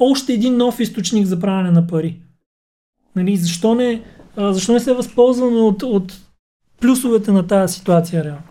[0.00, 2.20] още един нов източник за правене на пари?
[3.16, 4.02] Нали, защо, не,
[4.36, 6.20] защо не се възползваме от, от
[6.80, 8.42] плюсовете на тази ситуация реално?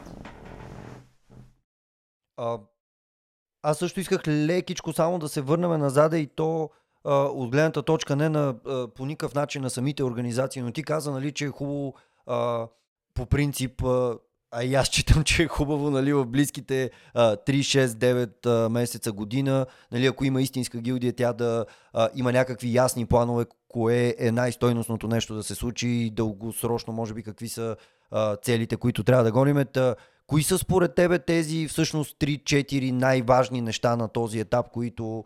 [3.64, 6.70] Аз също исках лекичко само да се върнем назад и то
[7.04, 10.84] а, от гледната точка не на а, по никакъв начин на самите организации, но ти
[10.84, 11.94] каза, нали, че е хубаво
[12.28, 12.68] а,
[13.14, 14.18] по принцип а,
[14.52, 18.70] а и аз считам, че е хубаво нали, в близките а, 3, 6, 9 а,
[18.70, 24.16] месеца, година, нали, ако има истинска гилдия, тя да а, има някакви ясни планове, кое
[24.20, 27.76] е най-стойностното нещо да се случи и дългосрочно, може би, какви са
[28.12, 29.66] а, целите, които трябва да гоним.
[29.74, 29.96] Та,
[30.28, 35.24] кои са според тебе тези всъщност 3-4 най-важни неща на този етап, които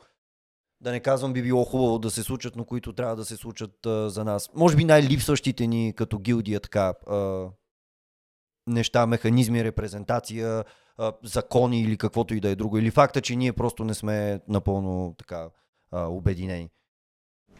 [0.82, 3.86] да не казвам би било хубаво да се случат, но които трябва да се случат
[3.86, 4.50] а, за нас?
[4.56, 7.46] Може би най-липсващите ни като гилдия така а,
[8.68, 10.64] неща, механизми, репрезентация,
[11.24, 12.78] закони или каквото и да е друго.
[12.78, 15.50] Или факта, че ние просто не сме напълно така
[15.94, 16.70] обединени.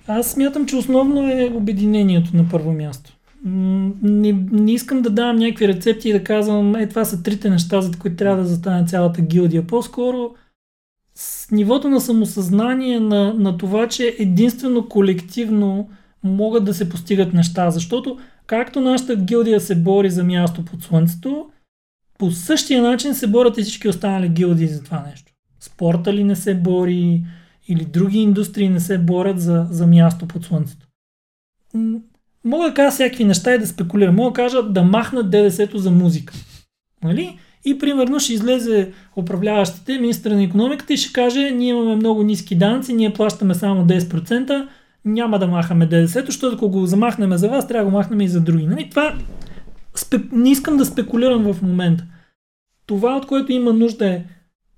[0.08, 3.17] Аз смятам, че основно е обединението на първо място.
[3.46, 7.82] Не, не искам да давам някакви рецепти и да казвам, е, това са трите неща,
[7.82, 9.68] за които трябва да застане цялата гилдия.
[9.68, 10.36] По-скоро
[11.16, 15.90] с нивото на самосъзнание на, на това, че единствено колективно
[16.24, 17.70] могат да се постигат неща.
[17.70, 21.50] Защото Както нашата гилдия се бори за място под слънцето,
[22.20, 25.34] по същия начин се борят и всички останали гилдии за това нещо.
[25.60, 27.24] Спорта ли не се бори,
[27.68, 30.88] или други индустрии не се борят за, за място под слънцето.
[32.48, 34.16] Мога да кажа всякакви неща и да спекулирам.
[34.16, 36.34] Мога да кажа да махнат ДДС-то за музика.
[37.04, 37.40] Нали?
[37.66, 42.56] И примерно ще излезе управляващите, министра на економиката и ще каже, ние имаме много ниски
[42.56, 44.68] данци, ние плащаме само 10%,
[45.06, 48.28] няма да махаме ДДС, защото ако го замахнем за вас, трябва да го махнем и
[48.28, 48.68] за други.
[48.68, 48.90] Нали?
[48.90, 49.14] Това
[49.96, 50.20] спе...
[50.32, 52.04] не искам да спекулирам в момента.
[52.86, 54.24] Това, от което има нужда е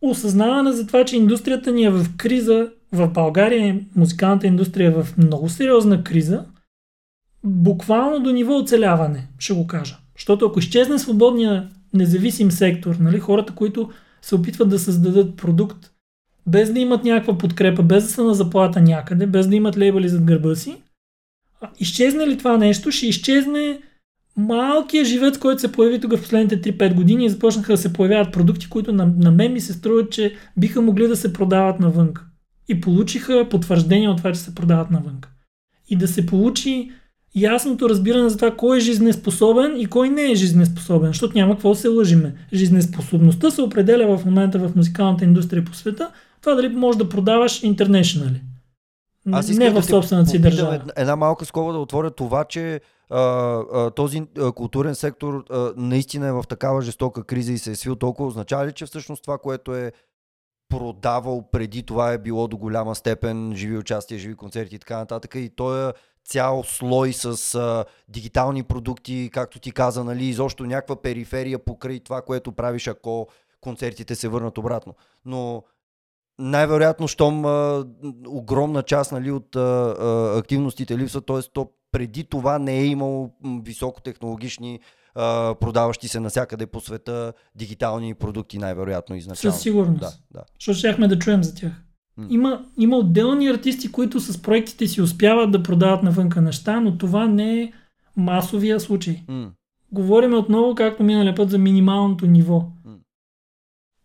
[0.01, 5.07] осъзнаване за това, че индустрията ни е в криза, в България музикалната индустрия е в
[5.17, 6.45] много сериозна криза,
[7.43, 9.97] буквално до ниво оцеляване, ще го кажа.
[10.15, 13.89] Защото ако изчезне свободния независим сектор, нали, хората, които
[14.21, 15.91] се опитват да създадат продукт,
[16.47, 20.09] без да имат някаква подкрепа, без да са на заплата някъде, без да имат лейбъли
[20.09, 20.81] зад гърба си,
[21.79, 23.79] изчезне ли това нещо, ще изчезне
[24.37, 28.33] малкият живец, който се появи тук в последните 3-5 години и започнаха да се появяват
[28.33, 32.13] продукти, които на, на мен ми се струват, че биха могли да се продават навън.
[32.67, 35.21] И получиха потвърждение от това, че се продават навън.
[35.89, 36.91] И да се получи
[37.35, 41.75] ясното разбиране за това кой е жизнеспособен и кой не е жизнеспособен, защото няма какво
[41.75, 42.35] се лъжиме.
[42.53, 46.11] Жизнеспособността се определя в момента в музикалната индустрия по света
[46.41, 48.41] това дали можеш да продаваш internationally.
[49.31, 50.81] Аз не в собствената си държава.
[50.95, 56.27] Една малка скоба да отворя това, че а, а, този а, културен сектор а, наистина
[56.27, 58.27] е в такава жестока криза и се е свил толкова.
[58.27, 59.91] Означава ли, че всъщност това, което е
[60.69, 65.35] продавал преди това е било до голяма степен живи участия, живи концерти и така нататък.
[65.35, 65.93] И той е
[66.29, 72.21] цял слой с а, дигитални продукти, както ти каза, нали, изобщо някаква периферия покрай това,
[72.21, 73.27] което правиш, ако
[73.61, 74.95] концертите се върнат обратно.
[75.25, 75.63] Но
[76.39, 77.85] най-вероятно, щом а,
[78.27, 81.41] огромна част нали, от а, а, активностите липсват, т.е.
[81.53, 83.31] то преди това не е имало
[83.63, 84.79] високотехнологични
[85.15, 89.53] а, продаващи се навсякъде по света дигитални продукти, най-вероятно изначално.
[89.53, 89.99] Със сигурност.
[89.99, 90.43] Да, да.
[90.59, 91.71] Защото щяхме да чуем за тях.
[92.29, 97.27] Има, има отделни артисти, които с проектите си успяват да продават навънка неща, но това
[97.27, 97.71] не е
[98.17, 99.21] масовия случай.
[99.27, 99.51] М.
[99.91, 102.65] Говориме отново, както миналия път, за минималното ниво.
[102.85, 102.95] М.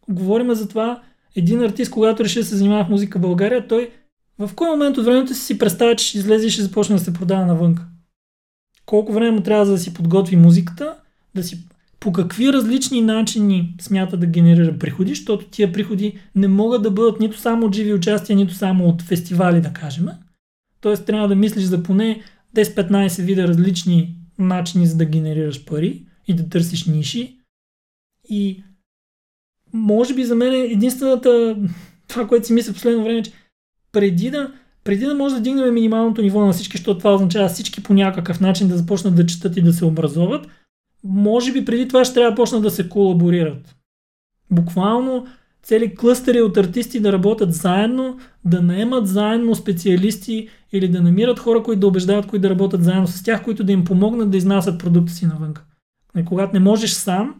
[0.09, 1.03] Говориме за това,
[1.37, 3.91] един артист, когато реши да се занимава в музика в България, той
[4.39, 7.03] в кой момент от времето си си представя, че ще излезе и ще започне да
[7.03, 7.87] се продава навънка?
[8.87, 10.97] Колко време му трябва за да си подготви музиката,
[11.35, 11.69] да си
[12.05, 17.21] по какви различни начини смята да генерира приходи, защото тия приходи не могат да бъдат
[17.21, 20.09] нито само от живи участия, нито само от фестивали, да кажем.
[20.81, 22.23] Тоест трябва да мислиш за поне
[22.57, 27.39] 10-15 вида различни начини за да генерираш пари и да търсиш ниши.
[28.29, 28.65] И
[29.73, 31.57] може би за мен единствената,
[32.09, 33.33] това, което си мисля последно време, е, че
[33.93, 34.53] преди да,
[34.85, 38.41] преди да може да дигнем минималното ниво на всички, защото това означава всички по някакъв
[38.41, 40.47] начин да започнат да четат и да се образоват,
[41.05, 43.77] може би преди това ще трябва да почнат да се колаборират.
[44.51, 45.27] Буквално
[45.63, 51.63] цели клъстери от артисти да работят заедно, да наемат заедно специалисти или да намират хора,
[51.63, 54.81] които да убеждават, които да работят заедно с тях, които да им помогнат да изнасят
[54.81, 55.55] продукта си навън.
[56.25, 57.35] Когато не можеш сам,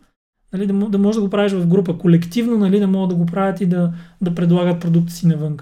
[0.53, 3.27] нали, да, да можеш да го правиш в група, колективно, нали, да могат да го
[3.27, 5.57] правят и да, да предлагат продукта си навън.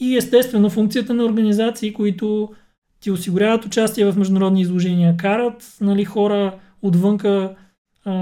[0.00, 2.54] И естествено функцията на организации, които
[3.00, 7.56] ти осигуряват участие в международни изложения, карат нали, хора отвънка,
[8.04, 8.14] а,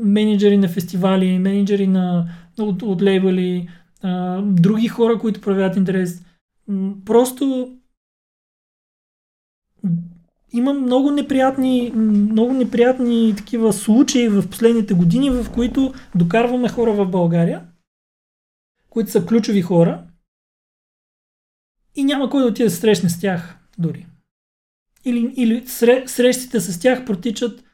[0.00, 3.68] менеджери на фестивали, менеджери на, от, от лейбъли,
[4.02, 6.24] а, други хора, които проявяват интерес.
[7.04, 7.76] Просто
[10.52, 17.06] има много неприятни, много неприятни такива случаи в последните години, в които докарваме хора в
[17.06, 17.62] България,
[18.90, 20.04] които са ключови хора
[21.96, 24.06] и няма кой да отиде да срещне с тях дори.
[25.04, 25.66] Или, или
[26.06, 27.64] срещите с тях протичат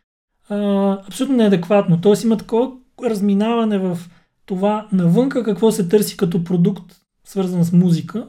[0.48, 2.00] а, абсолютно неадекватно.
[2.00, 2.72] Тоест има такова
[3.04, 3.98] разминаване в
[4.46, 8.28] това навънка какво се търси като продукт, свързан с музика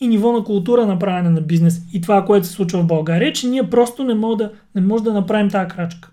[0.00, 3.32] и ниво на култура на правене на бизнес и това, което се случва в България,
[3.32, 6.12] че ние просто не можем да, не може да направим тази крачка.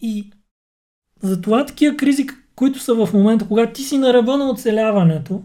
[0.00, 0.32] И
[1.22, 2.26] затова такива кризи,
[2.56, 5.42] които са в момента, когато ти си на ръба на оцеляването,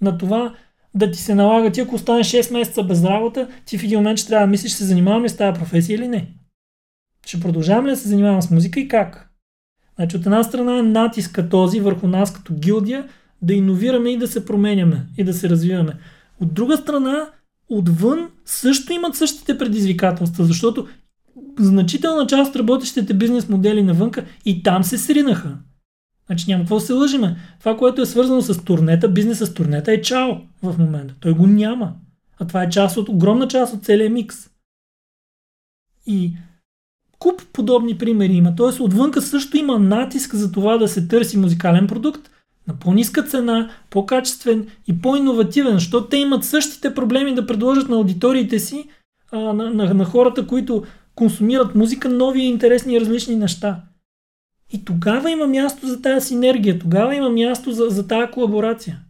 [0.00, 0.54] на това
[0.94, 4.18] да ти се налага, ти ако останеш 6 месеца без работа, ти в един момент
[4.18, 6.34] ще трябва да мислиш, ще се занимаваме с тази професия или не.
[7.26, 9.30] Ще продължаваме ли да се занимаваме с музика и как?
[9.96, 13.08] Значи от една страна е натиска този върху нас като гилдия
[13.42, 15.96] да иновираме и да се променяме и да се развиваме.
[16.40, 17.30] От друга страна,
[17.68, 20.88] отвън също имат същите предизвикателства, защото
[21.58, 25.58] значителна част от работещите бизнес модели навънка и там се сринаха.
[26.26, 27.36] Значи няма какво да се лъжиме.
[27.60, 30.30] Това, което е свързано с турнета, бизнеса с турнета е чао
[30.62, 31.14] в момента.
[31.20, 31.94] Той го няма.
[32.38, 34.36] А това е част от, огромна част от целия микс.
[36.06, 36.32] И
[37.20, 38.56] куп подобни примери има.
[38.56, 42.30] Тоест отвънка също има натиск за това да се търси музикален продукт
[42.68, 48.58] на по-ниска цена, по-качествен и по-инновативен, защото те имат същите проблеми да предложат на аудиториите
[48.58, 48.88] си,
[49.32, 53.82] а, на, на, на хората, които консумират музика, нови, интересни и различни неща.
[54.72, 59.00] И тогава има място за тази синергия, тогава има място за, за тази колаборация.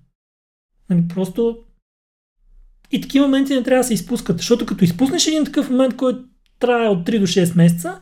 [0.91, 1.59] Нали, просто
[2.93, 6.25] и такива моменти не трябва да се изпускат, защото като изпуснеш един такъв момент, който
[6.61, 8.01] трае от 3 до 6 месеца,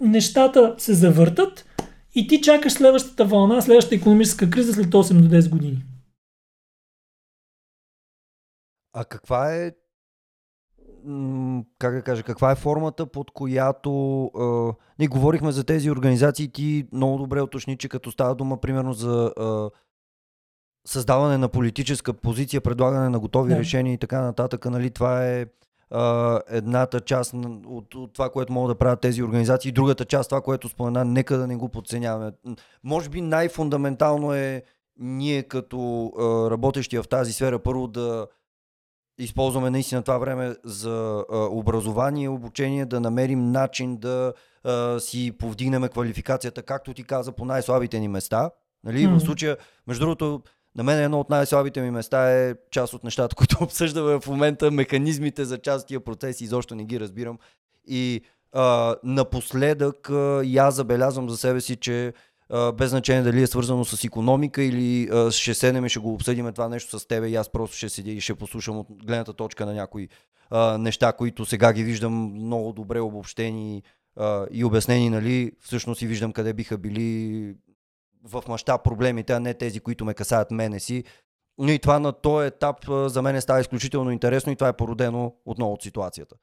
[0.00, 1.66] нещата се завъртат
[2.14, 5.84] и ти чакаш следващата вълна, следващата економическа криза след 8 до 10 години.
[8.92, 9.72] А каква е
[11.78, 16.86] как да кажа, каква е формата, под която а, ние говорихме за тези организации, ти
[16.92, 19.70] много добре уточни, че като става дума примерно за а,
[20.86, 23.58] създаване на политическа позиция, предлагане на готови да.
[23.58, 25.46] решения и така нататък, нали, това е
[25.90, 27.34] а, едната част
[27.66, 31.38] от, от това, което могат да правят тези организации, другата част, това, което спомена, нека
[31.38, 32.32] да не го подценяваме.
[32.84, 34.62] Може би най-фундаментално е
[34.98, 38.26] ние като а, работещи в тази сфера първо да
[39.18, 44.32] използваме наистина това време за а, образование, обучение, да намерим начин да
[44.64, 48.50] а, си повдигнем квалификацията, както ти каза, по най-слабите ни места.
[48.84, 48.98] Нали?
[48.98, 49.18] Mm-hmm.
[49.18, 49.56] В случая,
[49.86, 50.42] между другото,
[50.76, 54.70] на мен едно от най-слабите ми места е част от нещата, които обсъждаме в момента,
[54.70, 57.38] механизмите за част от тия процеси, изобщо не ги разбирам.
[57.88, 58.20] И
[58.52, 62.12] а, напоследък а, и аз забелязвам за себе си, че
[62.50, 66.14] а, без значение дали е свързано с економика или а, ще седнем и ще го
[66.14, 69.32] обсъдим това нещо с тебе и аз просто ще седя и ще послушам от гледната
[69.32, 70.08] точка на някои
[70.50, 73.82] а, неща, които сега ги виждам много добре обобщени
[74.16, 77.54] а, и обяснени, нали, всъщност и виждам къде биха били
[78.26, 81.04] в мащаб проблемите, а не тези, които ме касаят мене си.
[81.68, 85.72] и това на този етап за мен става изключително интересно и това е породено отново
[85.72, 86.36] от ситуацията.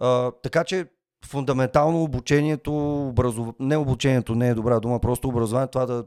[0.00, 0.86] А, така че
[1.26, 2.72] фундаментално обучението,
[3.08, 3.48] образов...
[3.60, 6.04] не обучението не е добра дума, просто образованието, това да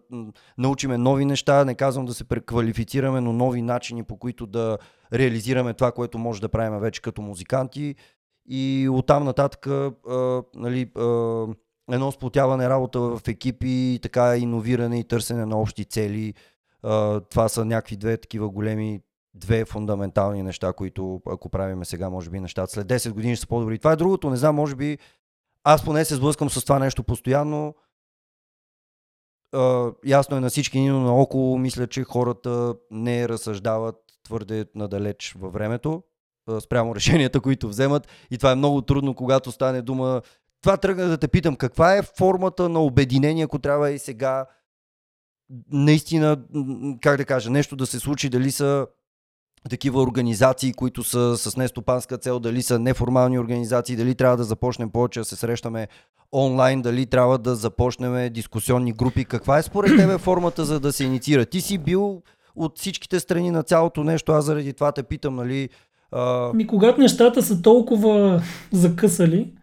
[0.57, 4.77] научиме нови неща, не казвам да се преквалифицираме, но нови начини по които да
[5.13, 7.95] реализираме това, което може да правим вече като музиканти
[8.49, 9.91] и оттам нататък а,
[10.55, 11.45] нали, а,
[11.93, 16.33] едно сплотяване работа в екипи, така иновиране и търсене на общи цели.
[17.29, 19.01] Това са някакви две такива големи
[19.33, 23.47] две фундаментални неща, които ако правиме сега, може би нещата след 10 години ще са
[23.47, 23.77] по-добри.
[23.77, 24.97] Това е другото, не знам, може би
[25.63, 27.75] аз поне се сблъскам с това нещо постоянно.
[30.05, 36.03] Ясно е на всички, но наоколо мисля, че хората не разсъждават твърде надалеч във времето
[36.59, 38.07] спрямо решенията, които вземат.
[38.31, 40.21] И това е много трудно, когато стане дума.
[40.61, 44.45] Това тръгна да те питам, каква е формата на обединение, ако трябва и сега
[45.71, 46.37] наистина,
[47.01, 48.87] как да кажа, нещо да се случи, дали са
[49.69, 54.89] такива организации, които са с нестопанска цел, дали са неформални организации, дали трябва да започнем
[54.89, 55.87] повече да се срещаме
[56.33, 59.25] онлайн, дали трябва да започнем дискусионни групи.
[59.25, 61.45] Каква е според тебе формата за да се инициира?
[61.45, 62.21] Ти си бил
[62.55, 65.69] от всичките страни на цялото нещо, аз заради това те питам, нали...
[66.11, 66.51] А...
[66.53, 68.41] Ми, когато нещата са толкова
[68.71, 69.53] закъсали,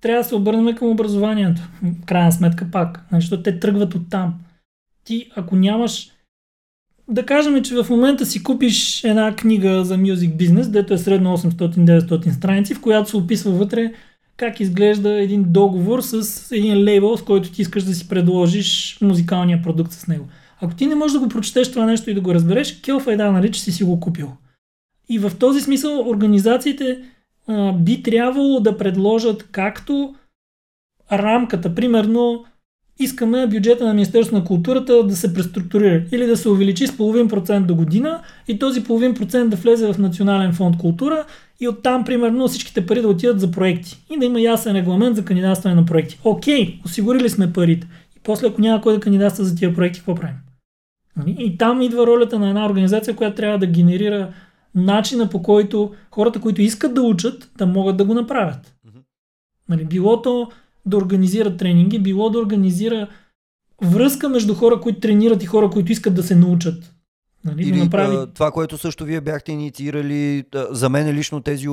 [0.00, 1.62] трябва да се обърнем към образованието.
[2.06, 3.06] Крайна сметка пак.
[3.12, 4.34] Защото те тръгват от там.
[5.04, 6.10] Ти, ако нямаш
[7.08, 11.38] да кажем, че в момента си купиш една книга за мюзик бизнес, дето е средно
[11.38, 13.92] 800-900 страници, в която се описва вътре
[14.36, 19.62] как изглежда един договор с един лейбъл, с който ти искаш да си предложиш музикалния
[19.62, 20.26] продукт с него.
[20.60, 23.16] Ако ти не можеш да го прочетеш това нещо и да го разбереш, келфа е
[23.16, 24.32] да, нали, че си си го купил.
[25.08, 26.98] И в този смисъл организациите
[27.78, 30.14] би трябвало да предложат както
[31.12, 32.44] рамката, примерно
[32.98, 37.28] искаме бюджета на Министерството на културата да се преструктурира или да се увеличи с половин
[37.28, 41.24] процент до година и този половин процент да влезе в Национален фонд култура
[41.60, 45.24] и оттам, примерно, всичките пари да отидат за проекти и да има ясен регламент за
[45.24, 46.18] кандидатстване на проекти.
[46.24, 47.86] Окей, осигурили сме парите.
[48.16, 50.36] И после, ако няма кой да кандидатства за тия проекти, какво правим?
[51.16, 51.36] Нали?
[51.38, 54.32] И там идва ролята на една организация, която трябва да генерира
[54.74, 58.74] начина по който хората, които искат да учат, да могат да го направят.
[59.68, 60.50] Нали, било то
[60.86, 63.08] да организира тренинги, било да организира
[63.82, 66.94] връзка между хора, които тренират и хора, които искат да се научат.
[67.44, 68.16] Нали, Или да направи...
[68.34, 71.68] това, което също вие бяхте инициирали, за мен лично тези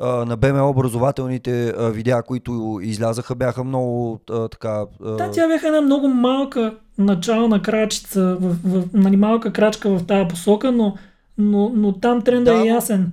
[0.00, 4.20] на БМО образователните видеа, които излязаха, бяха много
[4.50, 4.84] така...
[5.00, 10.28] Да, тя бяха една много малка начална крачица, в, в, нали, малка крачка в тази
[10.28, 10.96] посока, но,
[11.40, 13.12] но, но там тренда да, е ясен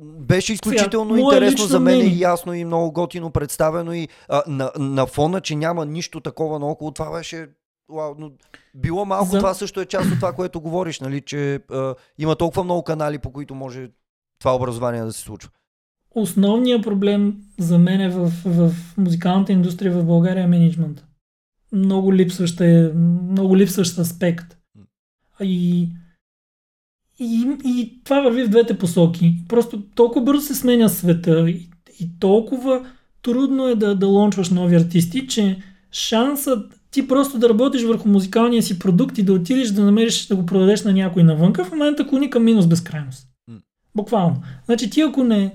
[0.00, 4.70] беше изключително Сега, интересно за мен и ясно и много готино представено и а, на,
[4.78, 6.90] на фона, че няма нищо такова наоколо.
[6.90, 7.48] Това беше
[7.88, 8.30] Уау, но
[8.74, 9.38] било малко, за...
[9.38, 13.18] това също е част от това, което говориш, нали, че а, има толкова много канали,
[13.18, 13.90] по които може
[14.38, 15.50] това образование да се случва.
[16.14, 21.04] Основният проблем за мен е в, в музикалната индустрия в България е менеджмент.
[21.72, 22.92] Много липсващ е,
[23.28, 24.56] много липсващ аспект.
[25.40, 25.88] И
[27.18, 29.34] и, и това върви в двете посоки.
[29.48, 31.68] Просто толкова бързо се сменя света и,
[32.00, 32.86] и толкова
[33.22, 35.58] трудно е да, да лончваш нови артисти, че
[35.92, 40.36] шансът ти просто да работиш върху музикалния си продукт и да отидеш да намериш да
[40.36, 43.28] го продадеш на някой навънка, в момента клони към минус безкрайност.
[43.96, 44.42] Буквално.
[44.66, 45.54] Значи ти ако не,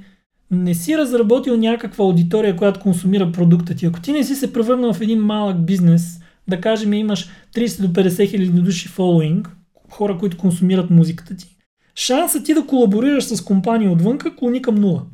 [0.52, 4.94] не си разработил някаква аудитория, която консумира продукта ти, ако ти не си се превърнал
[4.94, 9.50] в един малък бизнес, да кажем имаш 30 до 50 хиляди души фолуинг,
[9.92, 11.58] хора, които консумират музиката ти,
[11.96, 15.06] шансът ти да колаборираш с компания отвънка клони към нула.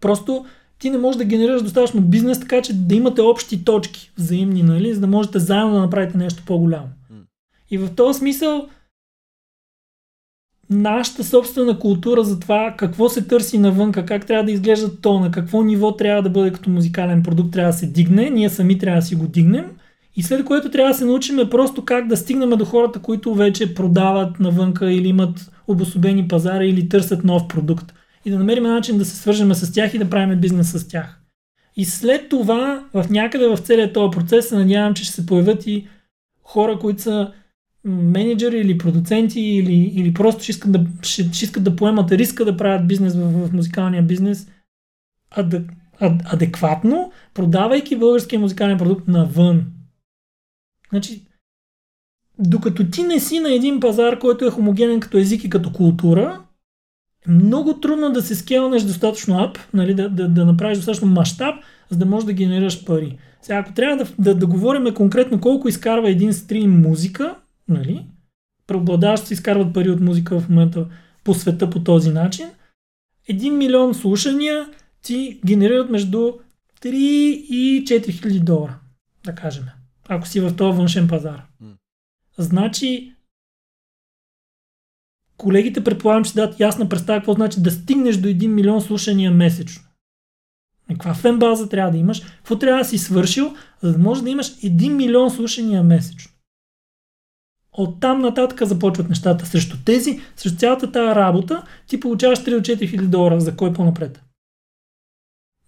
[0.00, 0.44] Просто
[0.78, 4.94] ти не можеш да генерираш достатъчно бизнес, така че да имате общи точки взаимни, нали,
[4.94, 6.88] за да можете заедно да направите нещо по-голямо.
[7.70, 8.68] И в този смисъл
[10.70, 15.30] нашата собствена култура за това какво се търси навънка, как трябва да изглежда то, на
[15.30, 19.00] какво ниво трябва да бъде като музикален продукт, трябва да се дигне, ние сами трябва
[19.00, 19.76] да си го дигнем
[20.16, 23.74] и след което трябва да се научим просто как да стигнем до хората, които вече
[23.74, 27.94] продават навънка или имат обособени пазари или търсят нов продукт.
[28.24, 31.20] И да намерим начин да се свържем с тях и да правим бизнес с тях.
[31.76, 35.66] И след това, в някъде в целият този процес, се надявам, че ще се появят
[35.66, 35.88] и
[36.42, 37.32] хора, които са
[37.84, 42.44] менеджери или продуценти или, или просто ще искат, да, ще, ще искат да поемат риска
[42.44, 44.48] да правят бизнес в, в музикалния бизнес
[45.30, 45.54] ад,
[46.00, 49.64] ад, адекватно, продавайки българския музикален продукт навън.
[50.90, 51.26] Значи,
[52.38, 56.42] докато ти не си на един пазар, който е хомогенен като език и като култура,
[57.28, 61.54] е много трудно да се скелнеш достатъчно ап, нали, да, да, да направиш достатъчно мащаб,
[61.90, 63.18] за да можеш да генерираш пари.
[63.42, 67.36] Сега, ако трябва да, да, да говорим конкретно колко изкарва един стрим музика,
[67.68, 68.06] нали,
[68.66, 70.86] преобладаващо изкарват пари от музика в момента
[71.24, 72.46] по света по този начин,
[73.30, 74.66] 1 милион слушания
[75.02, 76.32] ти генерират между
[76.82, 78.78] 3 и 4 хиляди долара,
[79.24, 79.64] да кажем,
[80.08, 81.42] ако си в този външен пазар.
[82.38, 83.14] Значи,
[85.36, 89.82] колегите предполагам, че дадат ясна представа какво значи да стигнеш до 1 милион слушания месечно.
[90.88, 92.22] Каква фен база трябва да имаш?
[92.36, 96.32] Какво трябва да си свършил, за да можеш да имаш 1 милион слушания месечно?
[97.72, 99.46] От там нататък започват нещата.
[99.46, 103.40] Срещу тези, срещу цялата тази работа, ти получаваш 3 4 хиляди долара.
[103.40, 104.22] За кой по-напред?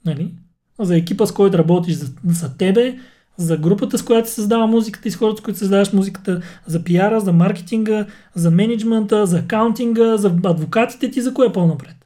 [0.04, 0.34] Нали?
[0.78, 2.98] За екипа, с който работиш, за, за тебе,
[3.38, 7.20] за групата, с която създава музиката и с хората, с които създаваш музиката, за пиара,
[7.20, 11.96] за маркетинга, за менеджмента, за акаунтинга, за адвокатите ти, за кое е по-напред.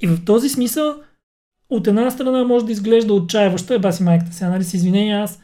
[0.00, 0.94] И в този смисъл,
[1.70, 5.40] от една страна може да изглежда отчаяващо, е баси майката сега, нали си извинения, аз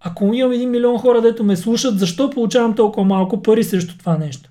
[0.00, 4.18] ако имам един милион хора, дето ме слушат, защо получавам толкова малко пари срещу това
[4.18, 4.50] нещо?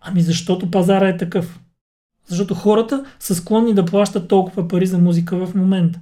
[0.00, 1.60] Ами защото пазара е такъв.
[2.26, 6.00] Защото хората са склонни да плащат толкова пари за музика в момента.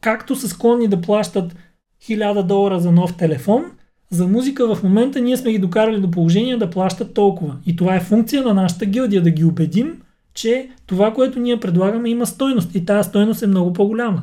[0.00, 1.56] Както са склонни да плащат
[2.02, 3.64] 1000 долара за нов телефон,
[4.10, 7.56] за музика в момента ние сме ги докарали до положение да плащат толкова.
[7.66, 10.02] И това е функция на нашата гилдия да ги убедим,
[10.34, 14.22] че това, което ние предлагаме има стойност и тази стойност е много по-голяма.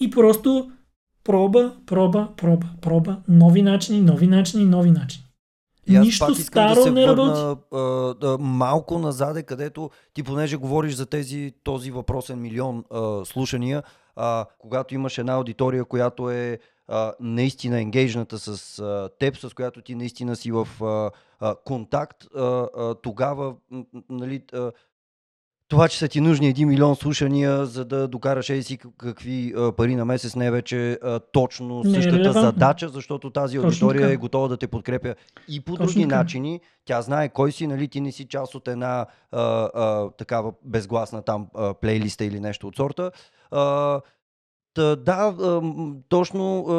[0.00, 0.70] И просто
[1.24, 5.24] проба, проба, проба, проба, нови начини, нови начини, нови начини.
[5.86, 7.78] И аз Нищо пак искам старо да се не върна, а,
[8.22, 13.82] а, малко назаде, където ти понеже говориш за тези, този въпросен милион а, слушания,
[14.16, 16.58] а, когато имаш една аудитория, която е
[16.88, 21.10] а, наистина енгейжната с а, теб, с която ти наистина си в а,
[21.40, 22.40] а, контакт, а,
[22.76, 23.54] а, тогава
[24.10, 24.72] нали, а,
[25.68, 29.96] това, че са ти нужни 1 милион слушания, за да докараш еди си какви пари
[29.96, 30.98] на месец, не е вече
[31.32, 32.42] точно е същата релевантно.
[32.42, 35.14] задача, защото тази аудитория е готова да те подкрепя
[35.48, 36.16] и по Точно други така.
[36.16, 36.60] начини.
[36.84, 39.42] Тя знае кой си, нали, ти не си част от една а,
[39.74, 43.10] а, такава безгласна там а, плейлиста или нещо от сорта.
[43.50, 44.00] А,
[44.74, 46.72] Та, да, а, м, точно а,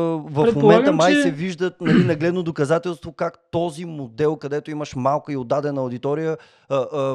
[0.43, 5.33] в момента май че- се виждат нали, нагледно доказателство как този модел, където имаш малка
[5.33, 6.37] и отдадена аудитория,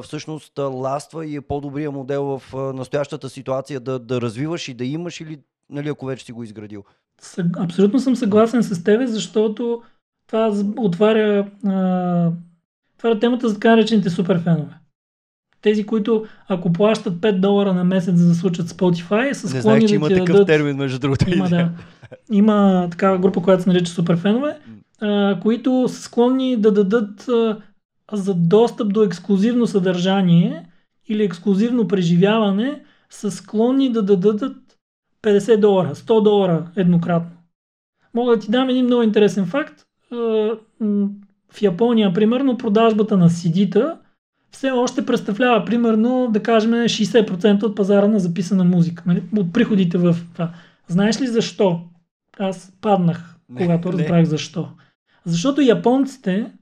[0.02, 5.20] всъщност ластва и е по-добрия модел в настоящата ситуация да, да развиваш и да имаш
[5.20, 5.38] или
[5.70, 6.84] нали, ако вече си го изградил.
[7.58, 9.82] Абсолютно съм съгласен с тебе, защото
[10.26, 12.30] това отваря, а,
[12.96, 14.79] отваря темата за така наречените суперфенове.
[15.62, 19.60] Тези, които ако плащат 5 долара на месец за да случат Spotify, са Не склонни
[19.60, 20.46] знаех, че да има ти такъв дадат...
[20.46, 21.30] термин, между другото.
[21.30, 21.70] Има, да.
[22.32, 24.58] Има такава група, която се нарича суперфенове,
[25.00, 27.56] а, които са склонни да дадат а,
[28.12, 30.66] за достъп до ексклюзивно съдържание
[31.08, 34.56] или ексклюзивно преживяване, са склонни да дадат
[35.22, 37.30] 50 долара, 100 долара еднократно.
[38.14, 39.82] Мога да ти дам един много интересен факт.
[41.52, 43.96] В Япония, примерно, продажбата на CD-та
[44.50, 49.02] все още представлява, примерно, да кажем, 60% от пазара на записана музика.
[49.06, 49.22] Нали?
[49.36, 50.52] От приходите в това.
[50.88, 51.80] Знаеш ли защо?
[52.38, 53.98] Аз паднах, когато не.
[53.98, 54.68] разбрах защо.
[55.24, 56.52] Защото японците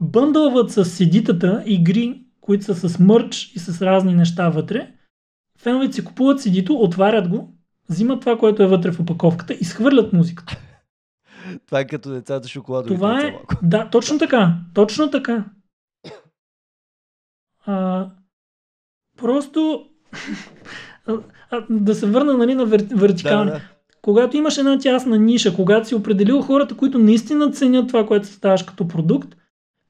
[0.00, 4.90] бъндълват с CD-тата игри, които са с мърч и с разни неща вътре.
[5.58, 7.54] Феновете си купуват CD-то, отварят го,
[7.90, 10.56] взимат това, което е вътре в опаковката и схвърлят музиката.
[11.66, 12.94] Това е като децата шоколадови.
[12.94, 13.34] Това е.
[13.62, 14.54] Да, точно така.
[14.74, 15.44] Точно така.
[17.68, 18.06] А,
[19.16, 19.84] просто
[21.70, 23.50] да се върна нали, на вер, Да, вертикални.
[23.50, 23.60] да.
[24.02, 28.62] Когато имаш една тясна ниша, когато си определил хората, които наистина ценят това, което създаваш
[28.62, 29.36] като продукт,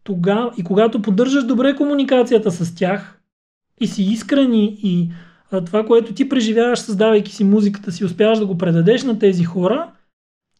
[0.05, 3.20] тогава и когато поддържаш добре комуникацията с тях
[3.81, 5.11] и си искрен и, и
[5.51, 9.45] а, това, което ти преживяваш, създавайки си музиката си, успяваш да го предадеш на тези
[9.45, 9.91] хора,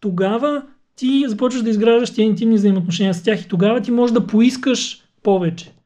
[0.01, 0.63] тогава
[0.97, 5.03] ти започваш да изграждаш тия интимни взаимоотношения с тях и тогава ти можеш да поискаш
[5.23, 5.78] повече.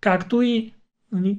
[0.00, 0.72] Както и
[1.12, 1.38] нали,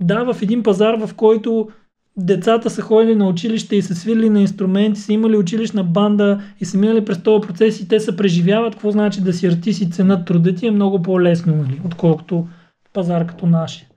[0.00, 1.68] да, в един пазар, в който
[2.16, 6.64] децата са ходили на училище и са свирили на инструменти, са имали училищна банда и
[6.64, 9.90] са минали през този процес и те се преживяват, какво значи да си артист и
[9.90, 12.46] ценят труда ти е много по-лесно, нали, отколкото
[12.92, 13.88] пазар като нашия.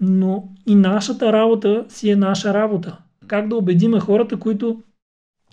[0.00, 2.98] Но и нашата работа си е наша работа.
[3.26, 4.82] Как да убедиме хората, които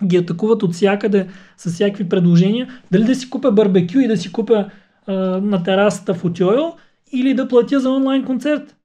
[0.04, 4.32] ги атакуват от всякъде с всякакви предложения, дали да си купя барбекю и да си
[4.32, 4.70] купя
[5.06, 6.74] а, на терасата в Утюйл
[7.12, 8.76] или да платя за онлайн концерт.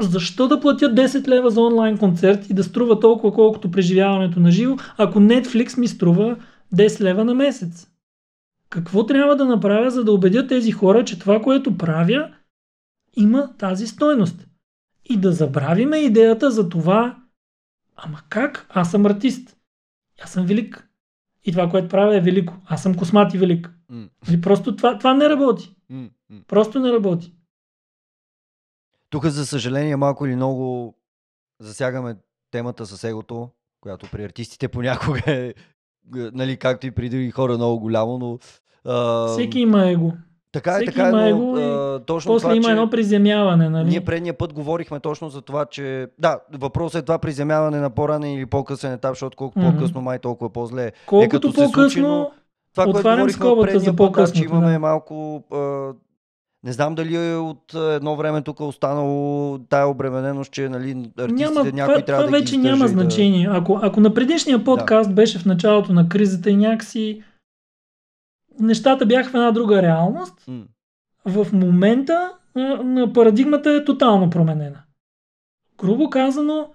[0.00, 4.50] Защо да платя 10 лева за онлайн концерт и да струва толкова колкото преживяването на
[4.50, 6.36] живо, ако Netflix ми струва
[6.74, 7.88] 10 лева на месец?
[8.70, 12.34] Какво трябва да направя, за да убедя тези хора, че това, което правя,
[13.16, 14.46] има тази стойност?
[15.04, 17.18] И да забравиме идеята за това,
[17.96, 18.66] ама как?
[18.68, 19.56] Аз съм артист.
[20.22, 20.88] Аз съм велик.
[21.44, 22.54] И това, което правя е велико.
[22.66, 23.70] Аз съм космат и велик.
[24.28, 25.74] Нали, просто това, това не работи.
[25.90, 26.40] М, м.
[26.48, 27.32] Просто не работи.
[29.10, 30.94] Тук, за съжаление, малко или много
[31.60, 32.16] засягаме
[32.50, 33.48] темата с егото,
[33.80, 35.54] която при артистите понякога е,
[36.14, 38.38] нали, както и при други хора, много голямо, но...
[38.84, 40.12] А, Всеки има его.
[40.52, 42.70] така е, всеки така е, има но, его и а, точно После това, има че...
[42.70, 43.88] едно приземяване, нали?
[43.88, 46.08] Ние предния път говорихме точно за това, че...
[46.18, 49.70] Да, въпросът е това приземяване на по-ранен или по-късен етап, защото колко Мгм.
[49.70, 50.92] по-късно май толкова по-зле.
[51.06, 52.32] Колкото като се случи, по-късно, но
[52.74, 54.78] Това, Отварям скобата за път, да, че имаме да.
[54.78, 55.44] малко...
[55.52, 55.92] А,
[56.64, 61.50] не знам дали е от а, едно време тук останало тая обремененост, че нали, артистите
[61.50, 62.88] няма, някой това, трябва това да вече ги няма да...
[62.88, 63.48] значение.
[63.52, 67.22] Ако, ако на предишния подкаст беше в началото на кризата и някакси
[68.60, 70.62] нещата бяха в една друга реалност, М.
[71.24, 72.32] в момента
[73.14, 74.82] парадигмата е тотално променена.
[75.78, 76.70] Грубо казано,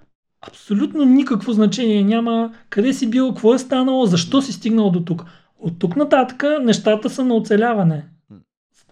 [0.48, 5.26] абсолютно никакво значение няма къде си бил, какво е станало, защо си стигнал до тук.
[5.60, 8.06] От тук нататък нещата са на оцеляване.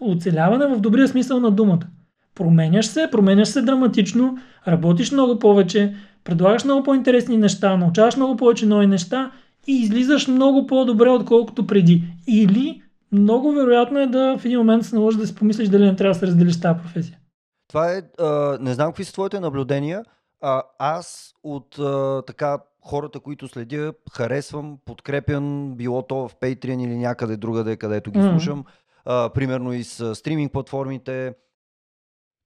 [0.00, 1.86] Оцеляване в добрия смисъл на думата.
[2.34, 4.38] Променяш се, променяш се драматично,
[4.68, 5.94] работиш много повече,
[6.24, 9.30] предлагаш много по-интересни неща, научаваш много повече нови неща
[9.66, 12.02] и излизаш много по-добре, отколкото преди.
[12.28, 12.82] Или
[13.12, 16.14] много вероятно е да в един момент се наложи да си помислиш дали не трябва
[16.14, 17.18] да се разделиш тази професия.
[17.68, 20.04] Това е, а, не знам какви са твоите наблюдения,
[20.42, 26.96] а, аз от а, така хората, които следя, харесвам, подкрепям, било то в Patreon или
[26.96, 28.28] някъде другаде, където ги Мгм.
[28.28, 28.64] слушам,
[29.06, 31.34] а, примерно и с стриминг платформите.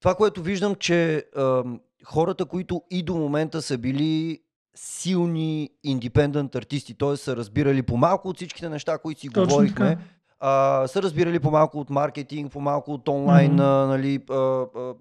[0.00, 1.64] Това, което виждам, че а,
[2.04, 4.40] хората, които и до момента са били
[4.74, 7.16] силни индепендент артисти, т.е.
[7.16, 10.00] са разбирали по-малко от всичките неща, които си Точно говорихме, така.
[10.40, 14.94] а, са разбирали по-малко от маркетинг, по-малко от онлайн, а, нали, а, а,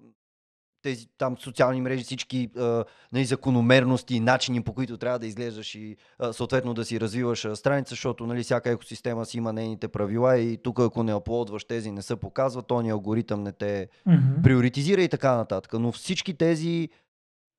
[0.82, 5.96] тези там социални мрежи, всички а, нали, закономерности, начини по които трябва да изглеждаш и
[6.18, 10.38] а, съответно да си развиваш а, страница, защото нали, всяка екосистема си има нейните правила
[10.38, 14.42] и тук ако не аплодваш тези, не се показва, то ни алгоритъм не те Мгм.
[14.42, 15.72] приоритизира и така нататък.
[15.72, 16.88] Но всички тези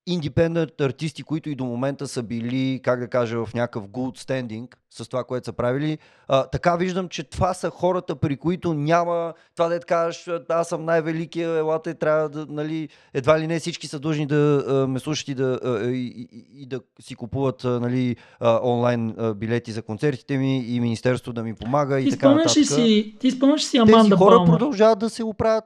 [0.08, 4.76] индепендент артисти, които и до момента са били, как да кажа, в някакъв good standing
[4.90, 5.98] с това, което са правили,
[6.28, 10.86] а, така виждам, че това са хората, при които няма това да кажеш, аз съм
[10.86, 15.28] най-великия, елате, трябва да, нали, едва ли не всички са длъжни да а, ме слушат
[15.28, 19.72] и да, а, и, и, и да си купуват а, нали, а, онлайн а, билети
[19.72, 23.16] за концертите ми и Министерство да ми помага и Ти така спомняш ли нататък си,
[23.20, 24.50] ти спомняш си тези Аманда хора Палмър?
[24.50, 25.64] продължават да се оправят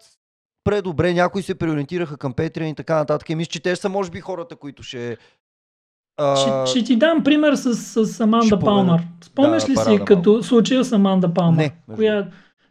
[0.65, 1.13] предобре.
[1.13, 3.29] Някои се преориентираха към Patreon и така нататък.
[3.29, 5.17] И мисля, че те са може би хората, които ще...
[6.17, 8.59] А, Ще, ще ти дам пример с, с Аманда.
[8.59, 9.01] Палмър.
[9.23, 11.57] Спомняш Да, ли си парада като случая с Аманда Палмър?
[11.57, 12.27] Не, Коя...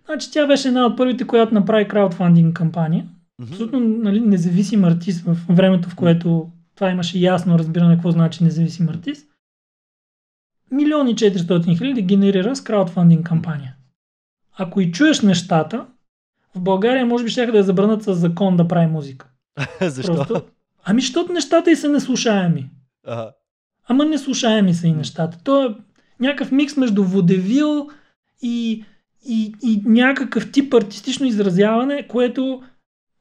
[0.06, 3.06] Значи тя беше една от първите, която направи краудфандинг кампания.
[3.38, 3.52] мгм.
[3.52, 8.88] Абсолютно нали, независим артист в времето, в което това имаше ясно разбиране какво значи независим
[8.88, 9.28] артист.
[10.70, 13.74] Милиони 400 хиляди генерира с краудфандинг кампания.
[14.58, 15.86] Ако и чуеш нещата,
[16.54, 19.28] в България може би ще да я забранят с закон да прави музика.
[19.80, 20.14] Защо?
[20.14, 20.42] Просто...
[20.84, 22.70] Ами, защото нещата и са неслушаеми.
[23.06, 23.30] Ага.
[23.88, 25.38] Ама неслушаеми са и нещата.
[25.44, 25.74] То е
[26.20, 27.88] някакъв микс между водевил
[28.42, 28.84] и,
[29.28, 32.62] и, и някакъв тип артистично изразяване, което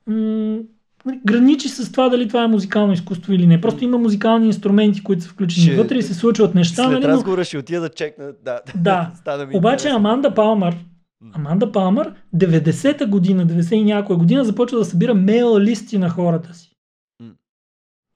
[0.07, 0.59] м-
[1.05, 3.61] нали, граничи с това дали това е музикално изкуство или не.
[3.61, 6.83] Просто има музикални инструменти, които са включени Ще- вътре и се случват неща.
[6.83, 7.09] След нали, но...
[7.09, 8.31] разговора ще отида да чекна.
[8.43, 8.59] Да.
[8.75, 9.11] Да.
[9.15, 9.97] Стана ми Обаче интересно.
[9.97, 10.75] Аманда Палмър,
[11.31, 16.53] Аманда Палмър, 90-та година, 90 и някоя година започва да събира мейл листи на хората
[16.53, 16.75] си.
[17.19, 17.31] М.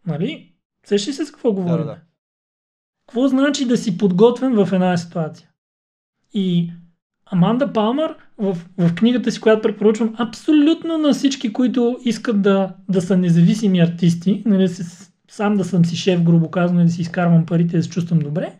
[0.07, 0.53] Нали?
[0.85, 1.85] Сещаш ли се с какво говорим?
[1.85, 1.97] да.
[3.07, 5.49] Какво значи да си подготвен в една ситуация?
[6.33, 6.71] И
[7.25, 13.01] Аманда Палмър в, в книгата си, която препоръчвам абсолютно на всички, които искат да, да
[13.01, 16.91] са независими артисти, нали, да си, сам да съм си шеф, грубо казано, и да
[16.91, 18.59] си изкарвам парите, да се чувствам добре,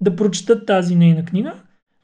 [0.00, 1.54] да прочитат тази нейна книга,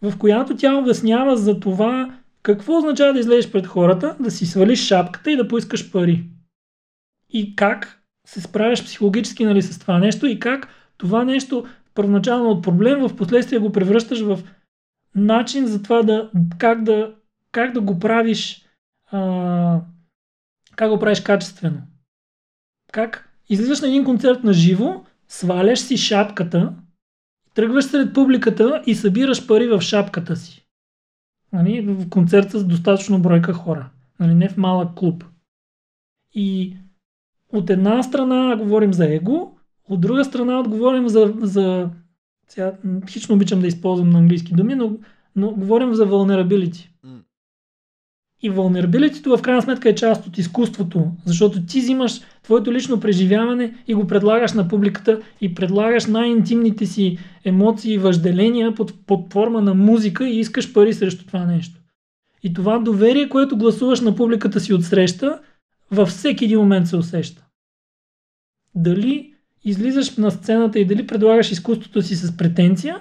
[0.03, 4.87] в която тя обяснява за това какво означава да излезеш пред хората, да си свалиш
[4.87, 6.25] шапката и да поискаш пари.
[7.31, 12.65] И как се справяш психологически нали, с това нещо и как това нещо първоначално от
[12.65, 14.39] проблем, в последствие го превръщаш в
[15.15, 17.15] начин за това да как да,
[17.53, 18.67] как да го правиш
[19.11, 19.81] а,
[20.77, 21.83] как го правиш качествено.
[22.93, 26.73] Как излизаш на един концерт на живо, сваляш си шапката,
[27.55, 30.67] тръгваш сред публиката и събираш пари в шапката си.
[31.53, 33.91] Нали, в концерт с достатъчно бройка хора.
[34.21, 35.25] Нали, не в малък клуб.
[36.35, 36.77] И
[37.53, 39.57] от една страна говорим за его,
[39.89, 41.91] от друга страна говорим за, за
[42.49, 44.99] сега, м, хищно обичам да използвам на английски думи, но,
[45.37, 46.89] но говорим за vulnerability.
[47.05, 47.20] М.
[48.43, 53.75] И vulnerability в крайна сметка е част от изкуството, защото ти взимаш твоето лично преживяване
[53.89, 59.61] и го предлагаш на публиката и предлагаш най-интимните си емоции и въжделения под, под форма
[59.61, 61.81] на музика и искаш пари срещу това нещо.
[62.43, 65.41] И това доверие, което гласуваш на публиката си отсреща,
[65.91, 67.47] във всеки един момент се усеща.
[68.75, 69.35] Дали
[69.65, 73.01] излизаш на сцената и дали предлагаш изкуството си с претенция,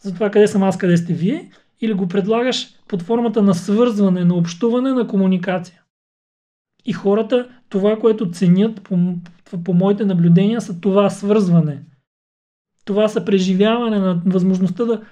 [0.00, 1.50] за това къде съм аз, къде сте вие,
[1.80, 5.82] или го предлагаш под формата на свързване, на общуване, на комуникация.
[6.84, 9.14] И хората, това, което ценят по,
[9.64, 11.82] по моите наблюдения, са това свързване.
[12.84, 15.02] Това са преживяване на възможността да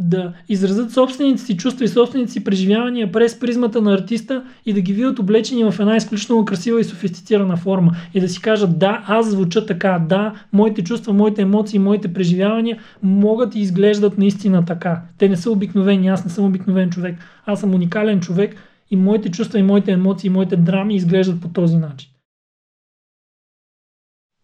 [0.00, 4.80] да изразят собствените си чувства и собствените си преживявания през призмата на артиста и да
[4.80, 7.92] ги видят облечени в една изключително красива и софистицирана форма.
[8.14, 12.78] И да си кажат, да, аз звуча така, да, моите чувства, моите емоции, моите преживявания
[13.02, 15.02] могат и изглеждат наистина така.
[15.18, 18.56] Те не са обикновени, аз не съм обикновен човек, аз съм уникален човек
[18.90, 22.10] и моите чувства и моите емоции и моите драми изглеждат по този начин.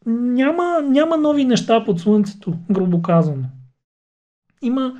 [0.07, 3.45] Няма, няма нови неща под слънцето, грубо казано.
[4.63, 4.95] Има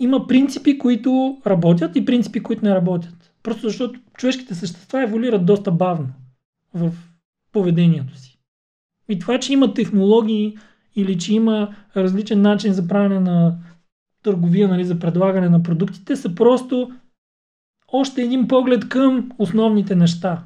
[0.00, 3.32] има принципи, които работят и принципи, които не работят.
[3.42, 6.08] Просто защото човешките същества еволюират доста бавно
[6.74, 6.92] в
[7.52, 8.38] поведението си.
[9.08, 10.56] И това, че има технологии
[10.96, 13.58] или че има различен начин за правене на
[14.22, 16.90] търговия, нали, за предлагане на продуктите, са просто
[17.92, 20.44] още един поглед към основните неща.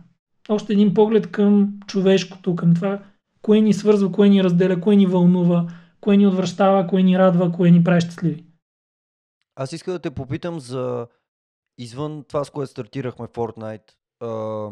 [0.49, 3.03] Още един поглед към човешкото, към това,
[3.43, 5.67] кое ни свързва, кое ни разделя, кое ни вълнува,
[6.01, 8.44] кое ни отвръщава, кое ни радва, кое ни прави щастливи.
[9.57, 11.07] Аз иска да те попитам за
[11.79, 14.71] извън това, с което стартирахме Fortnite, а,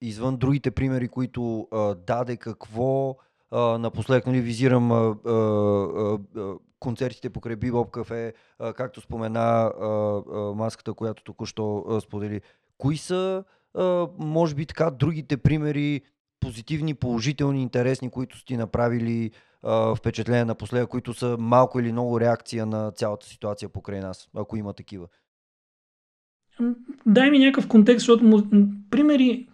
[0.00, 3.16] извън другите примери, които а, даде какво,
[3.50, 9.86] а, напоследък нали, визирам а, а, а, концертите покрай Бибоп кафе, а, както спомена а,
[9.86, 12.40] а, маската, която току-що а, сподели.
[12.78, 13.44] Кои са,
[13.74, 16.00] а, може би така, другите примери,
[16.40, 19.30] позитивни, положителни, интересни, които сте направили
[19.62, 24.56] а, впечатления напоследък, които са малко или много реакция на цялата ситуация покрай нас, ако
[24.56, 25.06] има такива?
[27.06, 28.42] Дай ми някакъв контекст, защото му,
[28.90, 29.48] примери,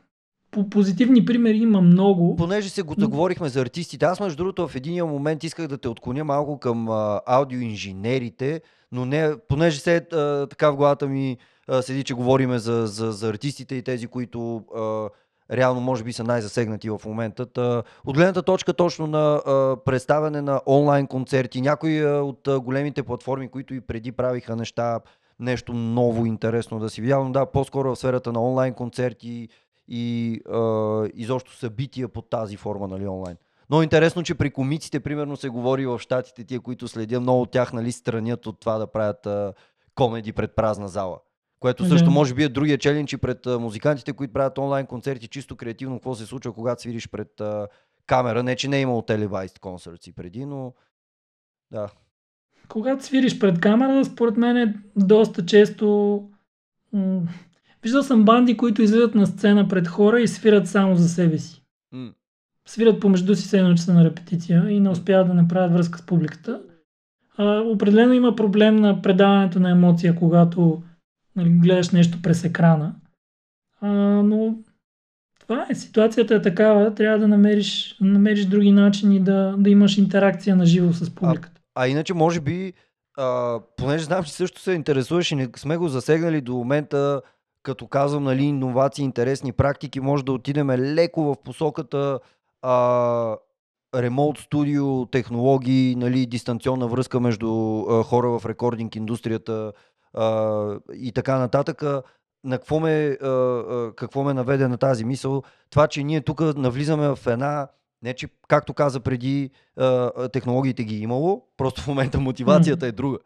[0.51, 2.37] по позитивни примери има много.
[2.37, 5.89] Понеже се го заговорихме за артистите, аз между другото в един момент исках да те
[5.89, 8.61] отклоня малко към а, аудиоинженерите,
[8.93, 11.37] но не, понеже се а, така в главата ми
[11.69, 15.09] а, седи, че говориме за, за, за артистите и тези, които а,
[15.53, 17.47] реално може би са най-засегнати в момента.
[17.47, 19.41] Та, от гледната точка точно на
[19.85, 25.01] представяне на онлайн концерти, някои от големите платформи, които и преди правиха неща,
[25.41, 29.49] нещо ново, интересно да си видял, но да, по-скоро в сферата на онлайн концерти
[29.89, 33.37] и а, изобщо събития под тази форма, нали, онлайн.
[33.71, 37.51] Но интересно, че при комиците, примерно, се говори в щатите, тия, които следя, много от
[37.51, 39.53] тях, нали, странят от това да правят а,
[39.95, 41.19] комеди пред празна зала.
[41.67, 45.29] Което също може би е другия челендж и пред а, музикантите, които правят онлайн концерти,
[45.29, 47.67] чисто креативно, какво се случва, когато свириш пред а,
[48.07, 48.43] камера.
[48.43, 50.73] Не, че не е имало телевайст концерти преди, но
[51.73, 51.89] да.
[52.69, 56.23] Когато свириш пред камера, според мен е доста често...
[56.93, 57.23] М-
[57.83, 61.63] виждал съм банди, които излизат на сцена пред хора и свират само за себе си.
[61.95, 62.13] Mm.
[62.69, 66.07] Свират помежду си се едно часа на репетиция и не успяват да направят връзка с
[66.07, 66.63] публиката.
[67.37, 70.83] А, определено има проблем на предаването на емоция, когато
[71.37, 72.95] нали, гледаш нещо през екрана.
[73.81, 73.89] А,
[74.23, 74.55] но
[75.41, 80.57] това е, ситуацията е такава, трябва да намериш, намериш други начини да, да имаш интеракция
[80.57, 81.61] на живо с публиката.
[81.75, 82.73] А, а иначе, може би,
[83.19, 87.23] а, понеже знам, че също се интересуваш и не сме го засегнали до момента,
[87.63, 92.19] като казвам, нали, иновации, интересни практики, може да отидем леко в посоката
[92.63, 93.37] а,
[93.95, 99.73] ремонт студио, технологии, нали, дистанционна връзка между а, хора в рекординг индустрията,
[100.17, 101.83] а, и така нататък.
[102.45, 105.43] На какво ме, а, а, какво ме наведе на тази мисъл?
[105.71, 107.69] Това, че ние тук навлизаме в една
[108.03, 109.51] не, че, както каза преди,
[110.33, 112.89] технологиите ги е имало, просто в момента мотивацията mm.
[112.89, 113.19] е друга.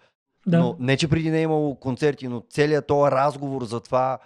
[0.47, 0.59] Да.
[0.59, 4.19] Но не, че преди не е имало концерти, но целият този разговор за това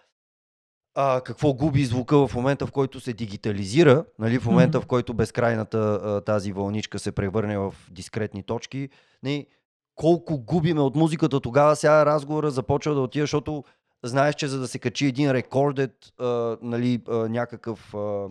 [0.95, 4.83] а, какво губи звука в момента, в който се дигитализира, нали, в момента, mm.
[4.83, 8.89] в който безкрайната а, тази вълничка се превърне в дискретни точки.
[9.23, 9.47] Не,
[9.95, 13.65] колко губиме от музиката, тогава сега разговора започва да отива, защото
[14.05, 18.27] знаеш, че за да се качи един рекордет, а, нали, а, някакъв, а,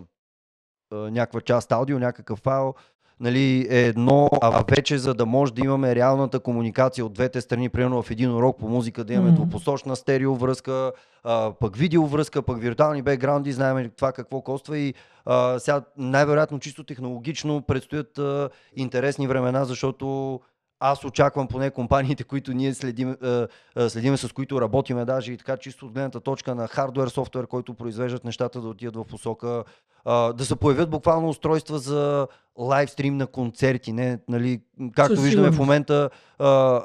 [0.91, 2.74] а, някаква част аудио, някакъв файл,
[3.20, 7.70] нали, е едно, а вече за да може да имаме реалната комуникация от двете страни,
[7.70, 9.36] примерно в един урок по музика да имаме mm-hmm.
[9.36, 10.91] двупосочна стереовръзка,
[11.24, 14.93] а, пък видеовръзка, пък виртуални бекграунди, знаем това какво коства и
[15.26, 20.39] а, сега най-вероятно чисто технологично предстоят а, интересни времена, защото
[20.86, 25.38] аз очаквам поне компаниите, които ние следим, а, а, следиме, с които работиме, даже и
[25.38, 29.64] така чисто от гледната точка на хардвер, софтуер, който произвеждат нещата да отидат в посока,
[30.08, 32.28] да се появят буквално устройства за
[32.58, 34.62] лайвстрим на концерти, не, нали,
[34.96, 36.10] както Със виждаме в момента,
[36.40, 36.80] а, а,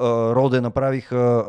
[0.00, 1.44] а, Роде направиха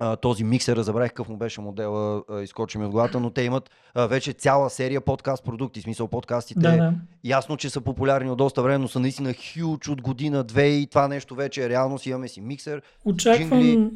[0.00, 3.42] а, този миксер, забравих какъв му беше модела, а, изкочи ми от главата, но те
[3.42, 6.60] имат а, вече цяла серия подкаст продукти, в смисъл подкастите.
[6.60, 6.92] Да, да.
[7.24, 10.86] Ясно, че са популярни от доста време, но са наистина хюч от година, две и
[10.86, 12.06] това нещо вече е реалност.
[12.06, 12.82] Имаме си миксер.
[13.04, 13.90] Очаквам, джингли,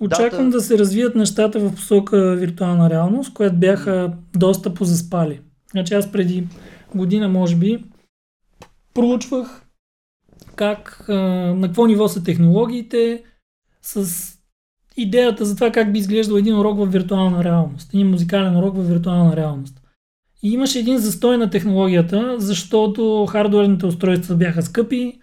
[0.00, 0.56] очаквам дата.
[0.56, 5.40] да се развият нещата в посока виртуална реалност, която бяха доста позаспали.
[5.70, 6.46] Значи аз преди
[6.94, 7.84] година, може би,
[8.94, 9.62] проучвах
[10.56, 11.14] как, а,
[11.54, 13.24] на какво ниво са технологиите
[13.82, 14.33] с
[14.96, 17.94] идеята за това как би изглеждал един урок в виртуална реалност.
[17.94, 19.80] Един музикален урок в виртуална реалност.
[20.42, 25.20] И имаше един застой на технологията, защото хардуерните устройства бяха скъпи,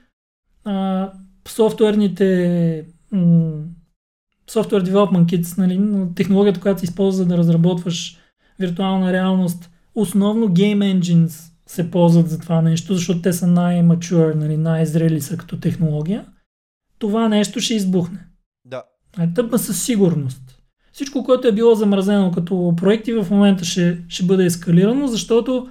[0.66, 1.10] а,
[1.48, 3.64] софтуерните м-
[4.52, 8.18] Software Development Kits, нали, технологията, която се използва за да разработваш
[8.60, 14.58] виртуална реалност, основно Game Engines се ползват за това нещо, защото те са най-mature, нали,
[14.58, 16.26] най-зрели са като технология.
[17.00, 18.20] Това нещо ще избухне.
[18.66, 18.84] Да.
[19.18, 20.42] А тъпна със сигурност.
[20.94, 25.70] Всичко, което е било замразено като проекти, в момента ще, ще бъде ескалирано, защото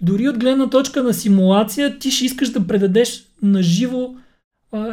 [0.00, 4.14] дори от гледна точка на симулация, ти ще искаш да предадеш на живо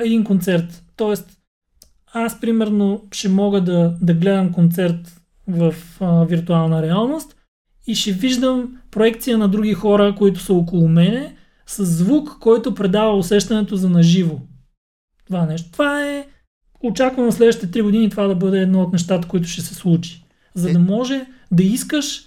[0.01, 0.83] един концерт.
[0.95, 1.37] Тоест,
[2.13, 7.35] аз примерно ще мога да, да гледам концерт в а, виртуална реалност
[7.87, 11.35] и ще виждам проекция на други хора, които са около мене,
[11.65, 14.41] с звук, който предава усещането за наживо.
[15.25, 15.71] Това нещо.
[15.71, 16.27] Това е
[16.83, 20.25] очаквам в следващите 3 години това да бъде едно от нещата, които ще се случи.
[20.53, 20.73] За Е.
[20.73, 22.21] да може да искаш,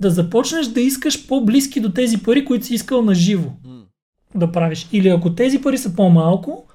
[0.00, 3.50] да започнеш да искаш по-близки до тези пари, които си искал на живо
[4.34, 4.88] да правиш.
[4.92, 6.66] Или ако тези пари са по-малко,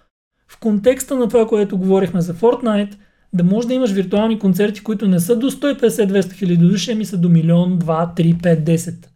[0.48, 2.96] в контекста на това, което говорихме за Fortnite,
[3.34, 7.18] да можеш да имаш виртуални концерти, които не са до 150-200 хиляди души, ами са
[7.18, 9.08] до милион, 2, 3, 5, 10.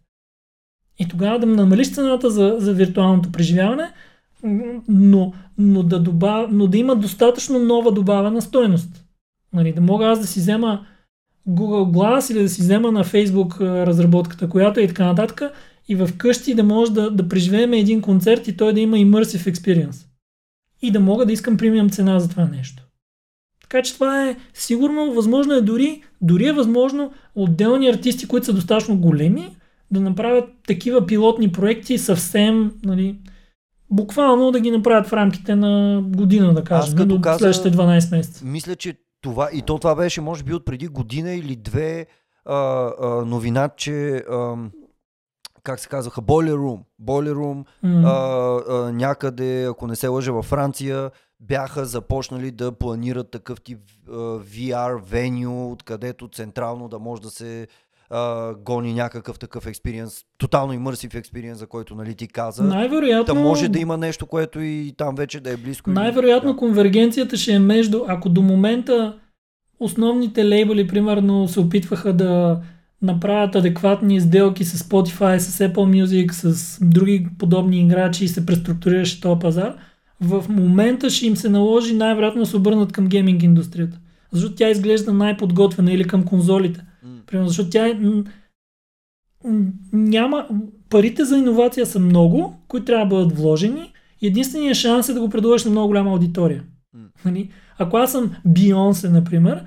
[0.98, 3.92] И тогава да намалиш цената за, за виртуалното преживяване,
[4.88, 6.48] но, но, да добав...
[6.52, 9.04] но да има достатъчно нова добавена стойност.
[9.52, 10.86] Нали, да мога аз да си взема
[11.48, 15.42] Google Glass или да си взема на Facebook разработката, която е и така нататък,
[15.88, 19.52] и в къщи да може да, да преживеем един концерт и той да има immersive
[19.52, 20.06] experience.
[20.82, 22.82] И да мога да искам премиум цена за това нещо.
[23.62, 28.52] Така че това е сигурно, възможно е дори, дори е възможно отделни артисти, които са
[28.52, 29.56] достатъчно големи,
[29.90, 33.16] да направят такива пилотни проекти съвсем, нали,
[33.90, 38.10] буквално да ги направят в рамките на година, да кажем, като до каза- следващите 12
[38.10, 38.44] месеца.
[38.44, 42.06] Мисля, че това, и то това беше, може би, от преди година или две
[42.44, 42.56] а,
[43.00, 44.70] а, новина, че ам,
[45.62, 46.78] как се казваха, Boiler Room.
[47.02, 48.02] Boiler Room М.
[48.04, 48.14] а,
[48.68, 51.10] а, някъде, ако не се лъжа, във Франция
[51.40, 53.78] бяха започнали да планират такъв тип
[54.08, 57.68] а, VR веню, откъдето централно да може да се
[58.10, 62.64] а, гони някакъв такъв експириенс, тотално имърсив експириенс, за който нали, ти каза.
[62.64, 65.90] Най-вероятно, Та може да има нещо, което и там вече да е близко.
[65.90, 66.56] Най-вероятно Да.
[66.58, 69.18] конвергенцията ще е между, ако до момента
[69.80, 72.60] основните лейбъли, примерно, се опитваха да
[73.02, 79.20] направят адекватни сделки с Spotify, с Apple Music, с други подобни играчи и се преструктурираше
[79.20, 79.74] този пазар,
[80.20, 83.98] в момента ще им се наложи най-вероятно да се обърнат към гейминг индустрията.
[84.32, 86.84] Защото тя изглежда най-подготвена или към конзолите.
[87.30, 88.24] Примерно, защото тя е, м,
[89.44, 90.48] м, няма...
[90.88, 93.92] Парите за иновация са много, които трябва да бъдат вложени.
[94.22, 96.64] Единственият шанс е да го предложиш на много голяма аудитория.
[97.24, 97.50] Нали?
[97.78, 99.64] Ако аз съм Бионсе, например,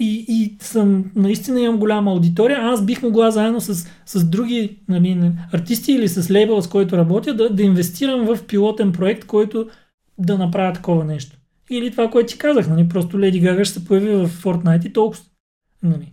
[0.00, 5.32] и, и съм, наистина имам голяма аудитория, аз бих могла заедно с, с други нали,
[5.52, 9.68] артисти или с лейбъл, с който работя, да, да инвестирам в пилотен проект, който
[10.18, 11.36] да направя такова нещо.
[11.70, 14.92] Или това, което ти казах, нали, просто Леди Гага ще се появи в Fortnite и
[14.92, 15.22] толкова.
[15.82, 16.12] Нали.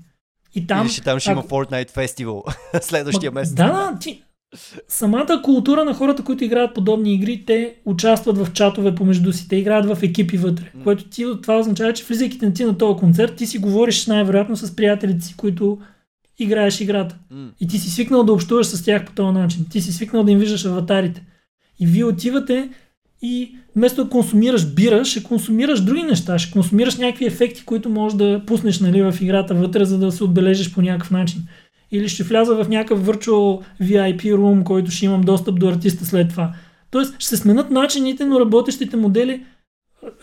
[0.55, 2.43] И там, Или ще там ще има ако- Fortnite фестивал
[2.81, 3.53] следващия месец.
[3.55, 4.23] Да, да, ти...
[4.87, 9.55] Самата култура на хората, които играят подобни игри, те участват в чатове помежду си, те
[9.55, 13.35] играят в екипи вътре, което ти, това означава, че влизайки на ти на този концерт,
[13.35, 15.77] ти си говориш най-вероятно с приятелите си, които
[16.39, 17.15] играеш играта.
[17.59, 19.65] И ти си свикнал да общуваш с тях по този начин.
[19.71, 21.25] Ти си свикнал да им виждаш аватарите.
[21.79, 22.69] И вие отивате
[23.21, 28.17] и вместо да консумираш бира, ще консумираш други неща, ще консумираш някакви ефекти, които можеш
[28.17, 31.41] да пуснеш нали, в играта вътре, за да се отбележиш по някакъв начин.
[31.91, 36.29] Или ще вляза в някакъв virtual VIP room, който ще имам достъп до артиста след
[36.29, 36.53] това.
[36.91, 39.45] Тоест ще се сменят начините, но работещите модели,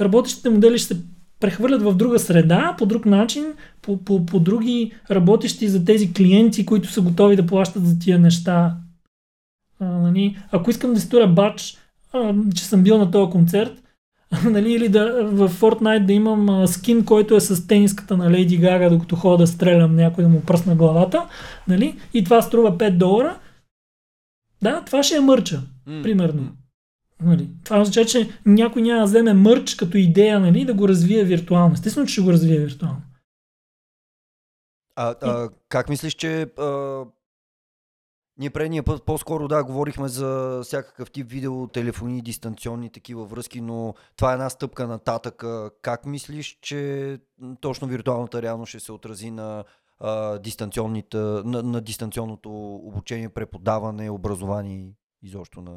[0.00, 1.00] работещите модели ще се
[1.40, 3.44] прехвърлят в друга среда, по друг начин,
[3.82, 8.18] по, по, по други работещи за тези клиенти, които са готови да плащат за тия
[8.18, 8.76] неща.
[9.80, 10.38] А, нали?
[10.50, 11.78] Ако искам да си бач,
[12.16, 13.82] а, че съм бил на този концерт,
[14.44, 18.56] нали, или да, в Fortnite да имам а, скин, който е с тениската на Леди
[18.56, 21.26] Гага, докато ходя да стрелям някой да му пръсна главата,
[21.68, 23.38] нали, и това струва 5 долара,
[24.62, 26.52] да, това ще е мърча, примерно.
[27.22, 27.48] Нали.
[27.64, 31.74] Това означава, че някой няма да вземе мърч като идея, нали, да го развие виртуално.
[31.74, 33.02] Естествено, че ще го развие виртуално.
[34.96, 37.02] А, а как мислиш, че а,
[38.38, 43.94] ние предния път по-скоро да, говорихме за всякакъв тип видео, телефони, дистанционни такива връзки, но
[44.16, 45.44] това е една стъпка нататък.
[45.82, 47.18] Как мислиш, че
[47.60, 49.64] точно виртуалната реалност ще се отрази на,
[50.00, 50.40] а,
[51.44, 55.72] на, на дистанционното обучение, преподаване, образование изобщо на...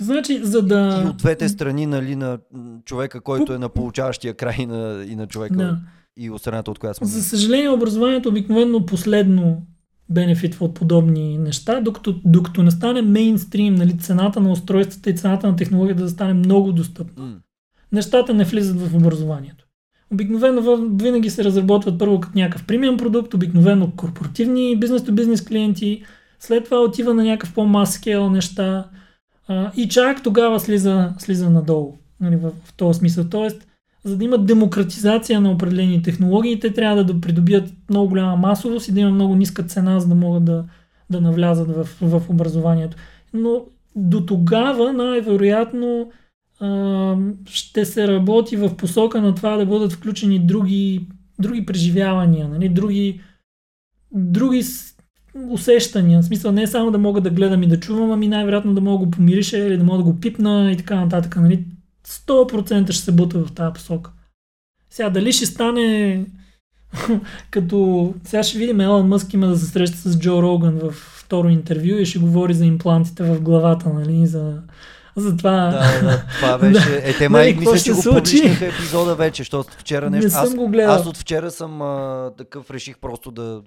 [0.00, 1.02] Значи, за да...
[1.04, 2.38] И от двете страни, нали, на
[2.84, 5.78] човека, който е на получаващия край и на, и на човека Да.
[6.16, 7.06] и от страната, от която сме.
[7.06, 9.62] За съжаление, образованието обикновено последно
[10.14, 15.46] бенефитва от подобни неща, докато, докато не стане мейнстрим, нали, цената на устройствата и цената
[15.46, 17.24] на технологията да стане много достъпна.
[17.24, 17.34] М,
[17.92, 19.64] Нещата не влизат в образованието.
[20.12, 26.02] Обикновено в- винаги се разработват първо като някакъв премиум продукт, обикновено корпоративни бизнес-то-бизнес клиенти,
[26.40, 28.84] след това отива на някакъв по-мас скейл неща
[29.48, 33.24] а, и чак тогава слиза, слиза надолу нали, в, в този смисъл.
[33.24, 33.66] Тоест,
[34.04, 38.92] за да има демократизация на определени технологии, те трябва да придобият много голяма масовост и
[38.92, 40.64] да има много ниска цена, за да могат да,
[41.10, 42.96] да навлязат в, в образованието.
[43.34, 43.64] Но
[43.96, 46.10] до тогава най-вероятно
[47.46, 51.06] ще се работи в посока на това да бъдат включени други,
[51.38, 52.68] други преживявания, нали?
[52.68, 53.20] други,
[54.12, 54.62] други
[55.48, 56.22] усещания.
[56.22, 58.98] В смисъл не само да мога да гледам и да чувам, ами най-вероятно да мога
[58.98, 61.36] да го помириша или да мога да го пипна и така нататък.
[61.36, 61.64] Нали?
[62.12, 64.10] 100% ще се бута в тази посока.
[64.90, 66.24] Сега дали ще стане
[67.50, 68.14] като...
[68.24, 71.96] Сега ще видим Елън Мъск има да се среща с Джо Роган в второ интервю
[71.98, 74.26] и ще говори за имплантите в главата, нали?
[74.26, 74.62] За,
[75.16, 75.50] за това...
[75.50, 77.02] Да, да, това беше.
[77.04, 80.30] Е, те май Нали, мисля, че го публичнаха епизода вече, защото вчера Не нещо.
[80.30, 80.94] съм аз, го гледал.
[80.94, 83.60] аз от вчера съм а, такъв, реших просто да.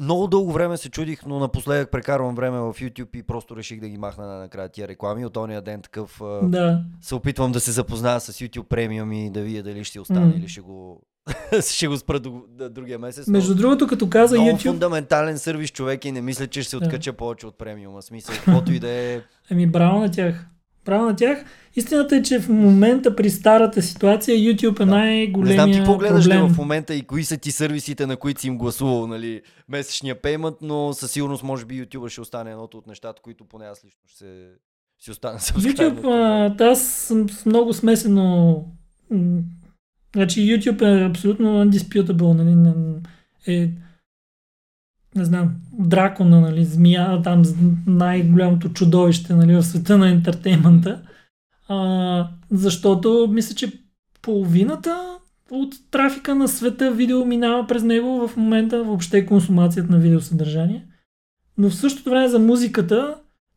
[0.00, 3.88] Много дълго време се чудих, но напоследък прекарвам време в YouTube и просто реших да
[3.88, 5.26] ги махна накрая тия реклами.
[5.26, 6.82] От ония ден такъв Да.
[7.00, 10.32] се опитвам да се запозная с YouTube премиум и да видя дали ще остане М.
[10.36, 11.02] или ще го,
[11.70, 13.26] ще го спра до, до другия месец.
[13.26, 16.70] но Между другото, като каза много YouTube, фундаментален сервис човек и не мисля, че ще
[16.70, 16.84] се Да.
[16.84, 18.02] откача повече от премиума.
[18.02, 19.20] Смисъл, каквото и да е.
[19.50, 20.46] Ами браво на тях.
[20.84, 21.44] Браво на тях.
[21.76, 24.86] Истината е, че в момента при старата ситуация YouTube е Да.
[24.86, 26.48] най-големия Не знам ти погледаш ли проблем.
[26.48, 30.56] в момента и кои са ти сервисите, на които си им гласувал, нали, месечния пеймент,
[30.62, 34.00] но със сигурност може би YouTube ще остане едното от нещата, които поне аз лично
[34.06, 34.48] ще се,
[34.98, 36.04] си остана с YouTube,
[36.60, 38.64] а, аз съм много смесено.
[40.16, 42.72] Значи YouTube е абсолютно undisputable, нали,
[43.46, 43.70] е
[45.16, 47.42] не знам, дракона, нали, змия, там
[47.86, 51.02] най-голямото чудовище, нали, в света на ентертеймента.
[51.68, 53.72] А, защото мисля, че
[54.22, 55.18] половината
[55.50, 60.86] от трафика на света видео минава през него в момента, въобще консумацията на видеосъдържание.
[61.58, 63.14] Но в същото време за музиката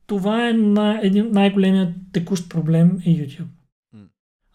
[0.08, 3.48] това е най- един най-големият текущ проблем е YouTube.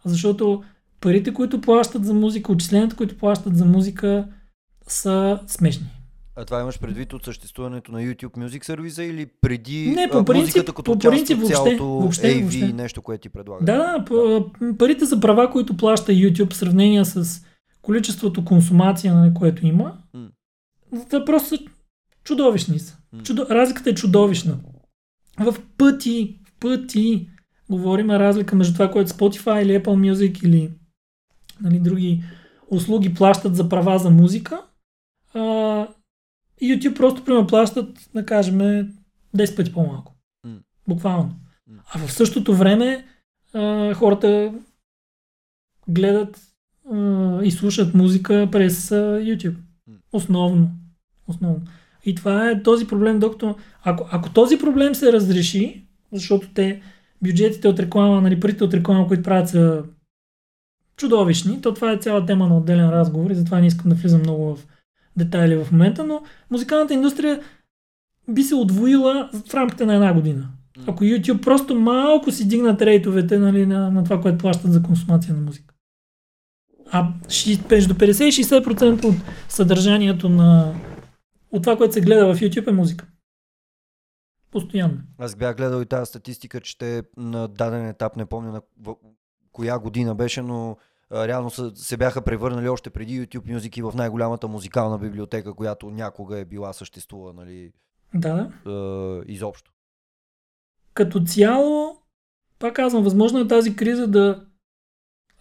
[0.05, 0.63] Защото
[1.01, 4.29] парите, които плащат за музика, отчисленията, които плащат за музика
[4.89, 5.87] са смешни.
[6.37, 10.41] А това имаш предвид от съществуването на YouTube Music сервиса или преди Не, по принцип-
[10.41, 12.73] музиката като по част принцип от въобще, цялото въобще, AV въобще.
[12.73, 13.65] нещо, което ти предлага?
[13.65, 14.45] Да, да,
[14.79, 17.45] парите за права, които плаща YouTube в сравнение с
[17.83, 19.99] количеството консумация, нали, което има,
[21.11, 21.59] те просто
[22.25, 22.99] чудовищни са.
[23.25, 23.47] Чудо...
[23.51, 24.59] Разликата е чудовищна.
[25.39, 27.29] В пъти, в пъти
[27.71, 30.71] говорим разлика между това, което Spotify или Apple Music или
[31.61, 32.23] нали, други
[32.71, 34.63] услуги плащат за права за музика.
[35.35, 35.89] А,
[36.63, 38.59] YouTube просто примерно плащат, да кажем,
[39.37, 40.15] 10 пъти по-малко.
[40.45, 40.59] М.
[40.89, 41.35] Буквално.
[41.71, 41.81] М.
[41.95, 43.07] А в същото време
[43.53, 44.55] а, хората
[45.89, 46.41] гледат
[46.93, 49.57] а, и слушат музика през а, YouTube.
[49.89, 49.97] М.
[50.13, 50.71] Основно.
[51.29, 51.61] Основно.
[52.05, 56.83] И това е този проблем, докато ако, ако този проблем се разреши, защото те
[57.23, 59.85] бюджетите от реклама, нали, парите от реклама, които правят са
[60.97, 64.21] чудовищни, то това е цяла тема на отделен разговор и затова не искам да влизам
[64.21, 64.67] много в
[65.17, 67.43] детайли в момента, но музикалната индустрия
[68.29, 70.49] би се отвоила в рамките на една година.
[70.87, 75.35] Ако YouTube просто малко си дигнат рейтовете нали, на, на това, което плащат за консумация
[75.35, 75.75] на музика.
[76.91, 77.09] А
[77.71, 79.15] между 50 и 60% от
[79.49, 80.75] съдържанието на
[81.53, 83.07] от това, което се гледа в YouTube е музика.
[84.51, 84.99] Постоянно.
[85.19, 88.61] Аз бях гледал и тази статистика, че те на даден етап, не помня на
[89.53, 90.77] коя година беше, но
[91.13, 95.91] реално са, се бяха превърнали още преди YouTube Music и в най-голямата музикална библиотека, която
[95.91, 97.73] някога е била съществува, нали,
[98.15, 99.73] Да, а, изобщо.
[100.95, 102.03] Като цяло,
[102.63, 104.45] Пак казвам, възможно е тази криза да,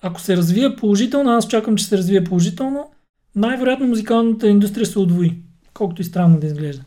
[0.02, 2.91] ако се развие положително, аз очаквам, че се развие положително,
[3.35, 5.38] най-вероятно музикалната индустрия се отвои,
[5.73, 6.84] колкото и странно да изглежда.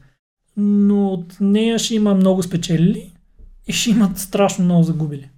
[0.56, 3.12] Но от нея ще има много спечелили
[3.66, 5.30] и ще имат страшно много загубили.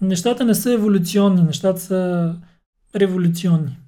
[0.00, 2.34] Нещата не са еволюционни, нещата са
[2.96, 3.78] революционни.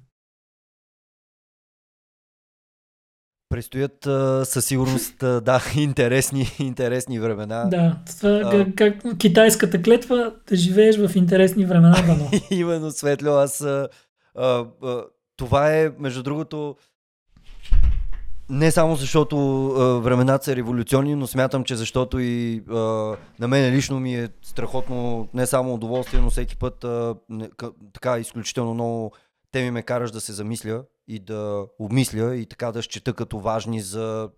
[3.49, 4.03] Предстоят
[4.47, 7.65] със сигурност да, интересни, интересни времена.
[7.65, 12.29] Да, това, а, как, как китайската клетва да живееш в интересни времена, дано.
[12.51, 13.89] Именно, Светло, аз а,
[14.35, 14.65] а,
[15.37, 16.75] това е, между другото,
[18.49, 22.73] не само защото а, времената са революционни, но смятам, че защото и а,
[23.39, 27.71] на мен лично ми е страхотно не само удоволствие, но всеки път а, не, къ,
[27.93, 29.11] така изключително много
[29.51, 33.81] теми ме караш да се замисля и да обмисля и така да счета като важни
[33.81, 34.29] за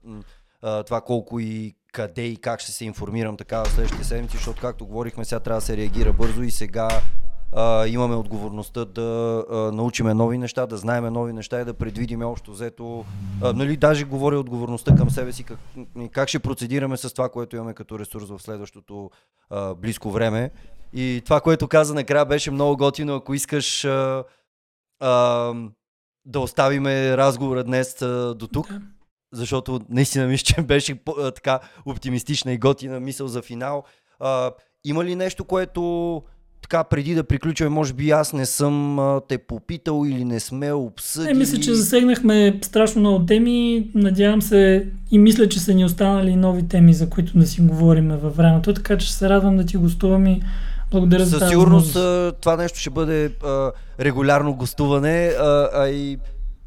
[0.61, 4.61] а, това колко и къде и как ще се информирам така в следващите седмици, защото
[4.61, 6.89] както говорихме, сега трябва да се реагира бързо и сега
[7.53, 12.25] а, имаме отговорността да а, научиме нови неща, да знаеме нови неща и да предвидиме
[12.25, 13.05] общо взето.
[13.41, 15.59] А, нали, даже говоря отговорността към себе си, как,
[16.11, 19.11] как ще процедираме с това, което имаме като ресурс в следващото
[19.49, 20.51] а, близко време.
[20.93, 23.15] И това, което каза накрая, беше много готино.
[23.15, 24.23] Ако искаш а,
[24.99, 25.53] а,
[26.25, 28.67] да оставиме разговора днес а, до тук.
[29.33, 33.83] Защото наистина мисля, че беше а, така оптимистична и готина мисъл за финал.
[34.19, 34.51] А,
[34.83, 36.23] има ли нещо, което
[36.69, 40.73] така преди да приключваме, може би аз не съм а, те попитал или не сме
[40.73, 41.33] обсъдили.
[41.33, 43.87] Не, мисля, че засегнахме страшно много теми.
[43.95, 48.07] Надявам се и мисля, че са ни останали нови теми, за които да си говорим
[48.07, 50.41] във времето, така че се радвам да ти гостувам и
[50.91, 51.93] благодаря за Със сигурност
[52.41, 56.17] това нещо ще бъде а, регулярно гостуване, а, а и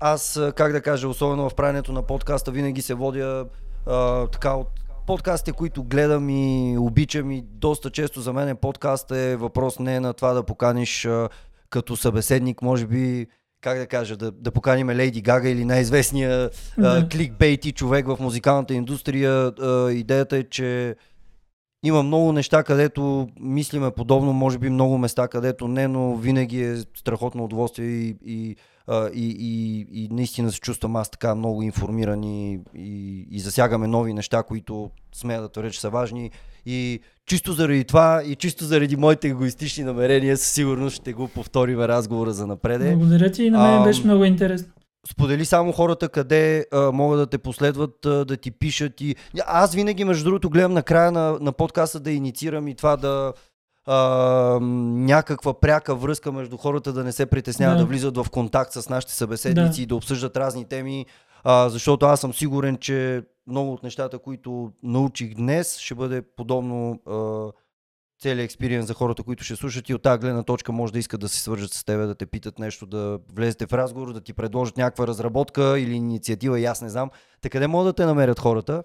[0.01, 3.45] аз, как да кажа, особено в правенето на подкаста, винаги се водя
[3.87, 4.69] а, така от
[5.07, 10.13] подкастите, които гледам и обичам и доста често за мен подкаст е въпрос не на
[10.13, 11.29] това да поканиш а,
[11.71, 13.27] като събеседник, може би
[13.61, 17.09] как да кажа, да, да поканим Лейди Гага или най-известния да.
[17.13, 19.53] кликбейти човек в музикалната индустрия.
[19.61, 20.97] А, идеята е, че
[21.83, 26.77] има много неща, където мислиме подобно, може би много места, където не, но винаги е
[26.77, 28.57] страхотно удоволствие и, и,
[29.15, 34.15] и, и, и наистина се чувствам аз така много информиран и, и, и засягаме нови
[34.15, 36.31] неща, които смея да твърдя, че са важни.
[36.67, 41.81] И чисто заради това и чисто заради моите егоистични намерения, със сигурност ще го повторим
[41.81, 42.97] разговора за напреде.
[42.97, 44.73] Благодаря ти и на мен а, беше много интересно
[45.11, 49.01] сподели само хората къде а, могат да те последват, а, да ти пишат.
[49.01, 49.17] И...
[49.47, 53.33] Аз винаги, между другото, гледам на края на, на подкаста да инициирам и това да
[53.87, 53.97] а,
[54.61, 57.85] някаква пряка връзка между хората да не се притесняват да.
[57.85, 59.83] да влизат в контакт с нашите събеседници да.
[59.83, 61.07] и да обсъждат разни теми,
[61.45, 67.01] а, защото аз съм сигурен, че много от нещата, които научих днес, ще бъде подобно
[67.07, 67.53] а,
[68.23, 71.21] целият експириенс за хората, които ще слушат и от тази гледна точка може да искат
[71.21, 74.33] да се свържат с теб, да те питат нещо, да влезете в разговор, да ти
[74.33, 77.11] предложат някаква разработка или инициатива и аз не знам.
[77.41, 78.83] Така къде могат да те намерят хората?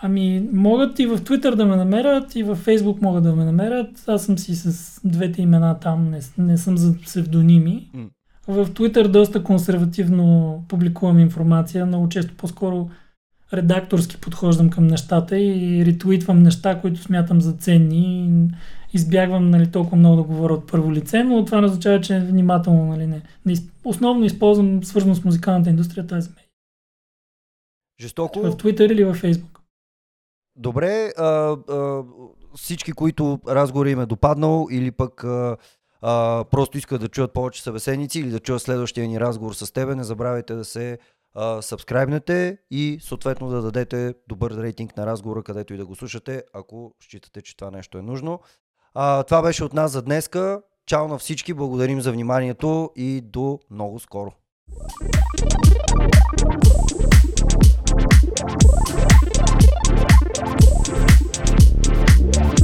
[0.00, 4.04] Ами, могат и в Twitter да ме намерят, и в Facebook могат да ме намерят.
[4.06, 7.90] Аз съм си с двете имена там, не, не съм за псевдоними.
[7.96, 8.08] Mm.
[8.48, 12.90] В Twitter доста консервативно публикувам информация, много често по-скоро
[13.52, 18.48] редакторски подхождам към нещата и ретуитвам неща, които смятам за ценни.
[18.92, 22.84] Избягвам нали, толкова много да говоря от първо лице, но това не означава, че внимателно
[22.84, 23.22] нали, не.
[23.84, 26.44] Основно използвам свързано с музикалната индустрия тази медия.
[28.00, 28.40] Жестоко.
[28.40, 29.58] В Twitter или във Facebook.
[30.56, 32.02] Добре, а, а,
[32.56, 35.56] всички, които разговор им е допаднал или пък а,
[36.00, 39.94] а, просто искат да чуят повече събеседници или да чуят следващия ни разговор с тебе,
[39.94, 40.98] не забравяйте да се
[41.60, 46.94] сабскрайбнете и съответно да дадете добър рейтинг на разговора, където и да го слушате, ако
[47.00, 48.40] считате, че това нещо е нужно.
[48.94, 50.62] А, това беше от нас за днеска.
[50.86, 54.32] Чао на всички, благодарим за вниманието и до много скоро.
[62.34, 62.57] Yeah.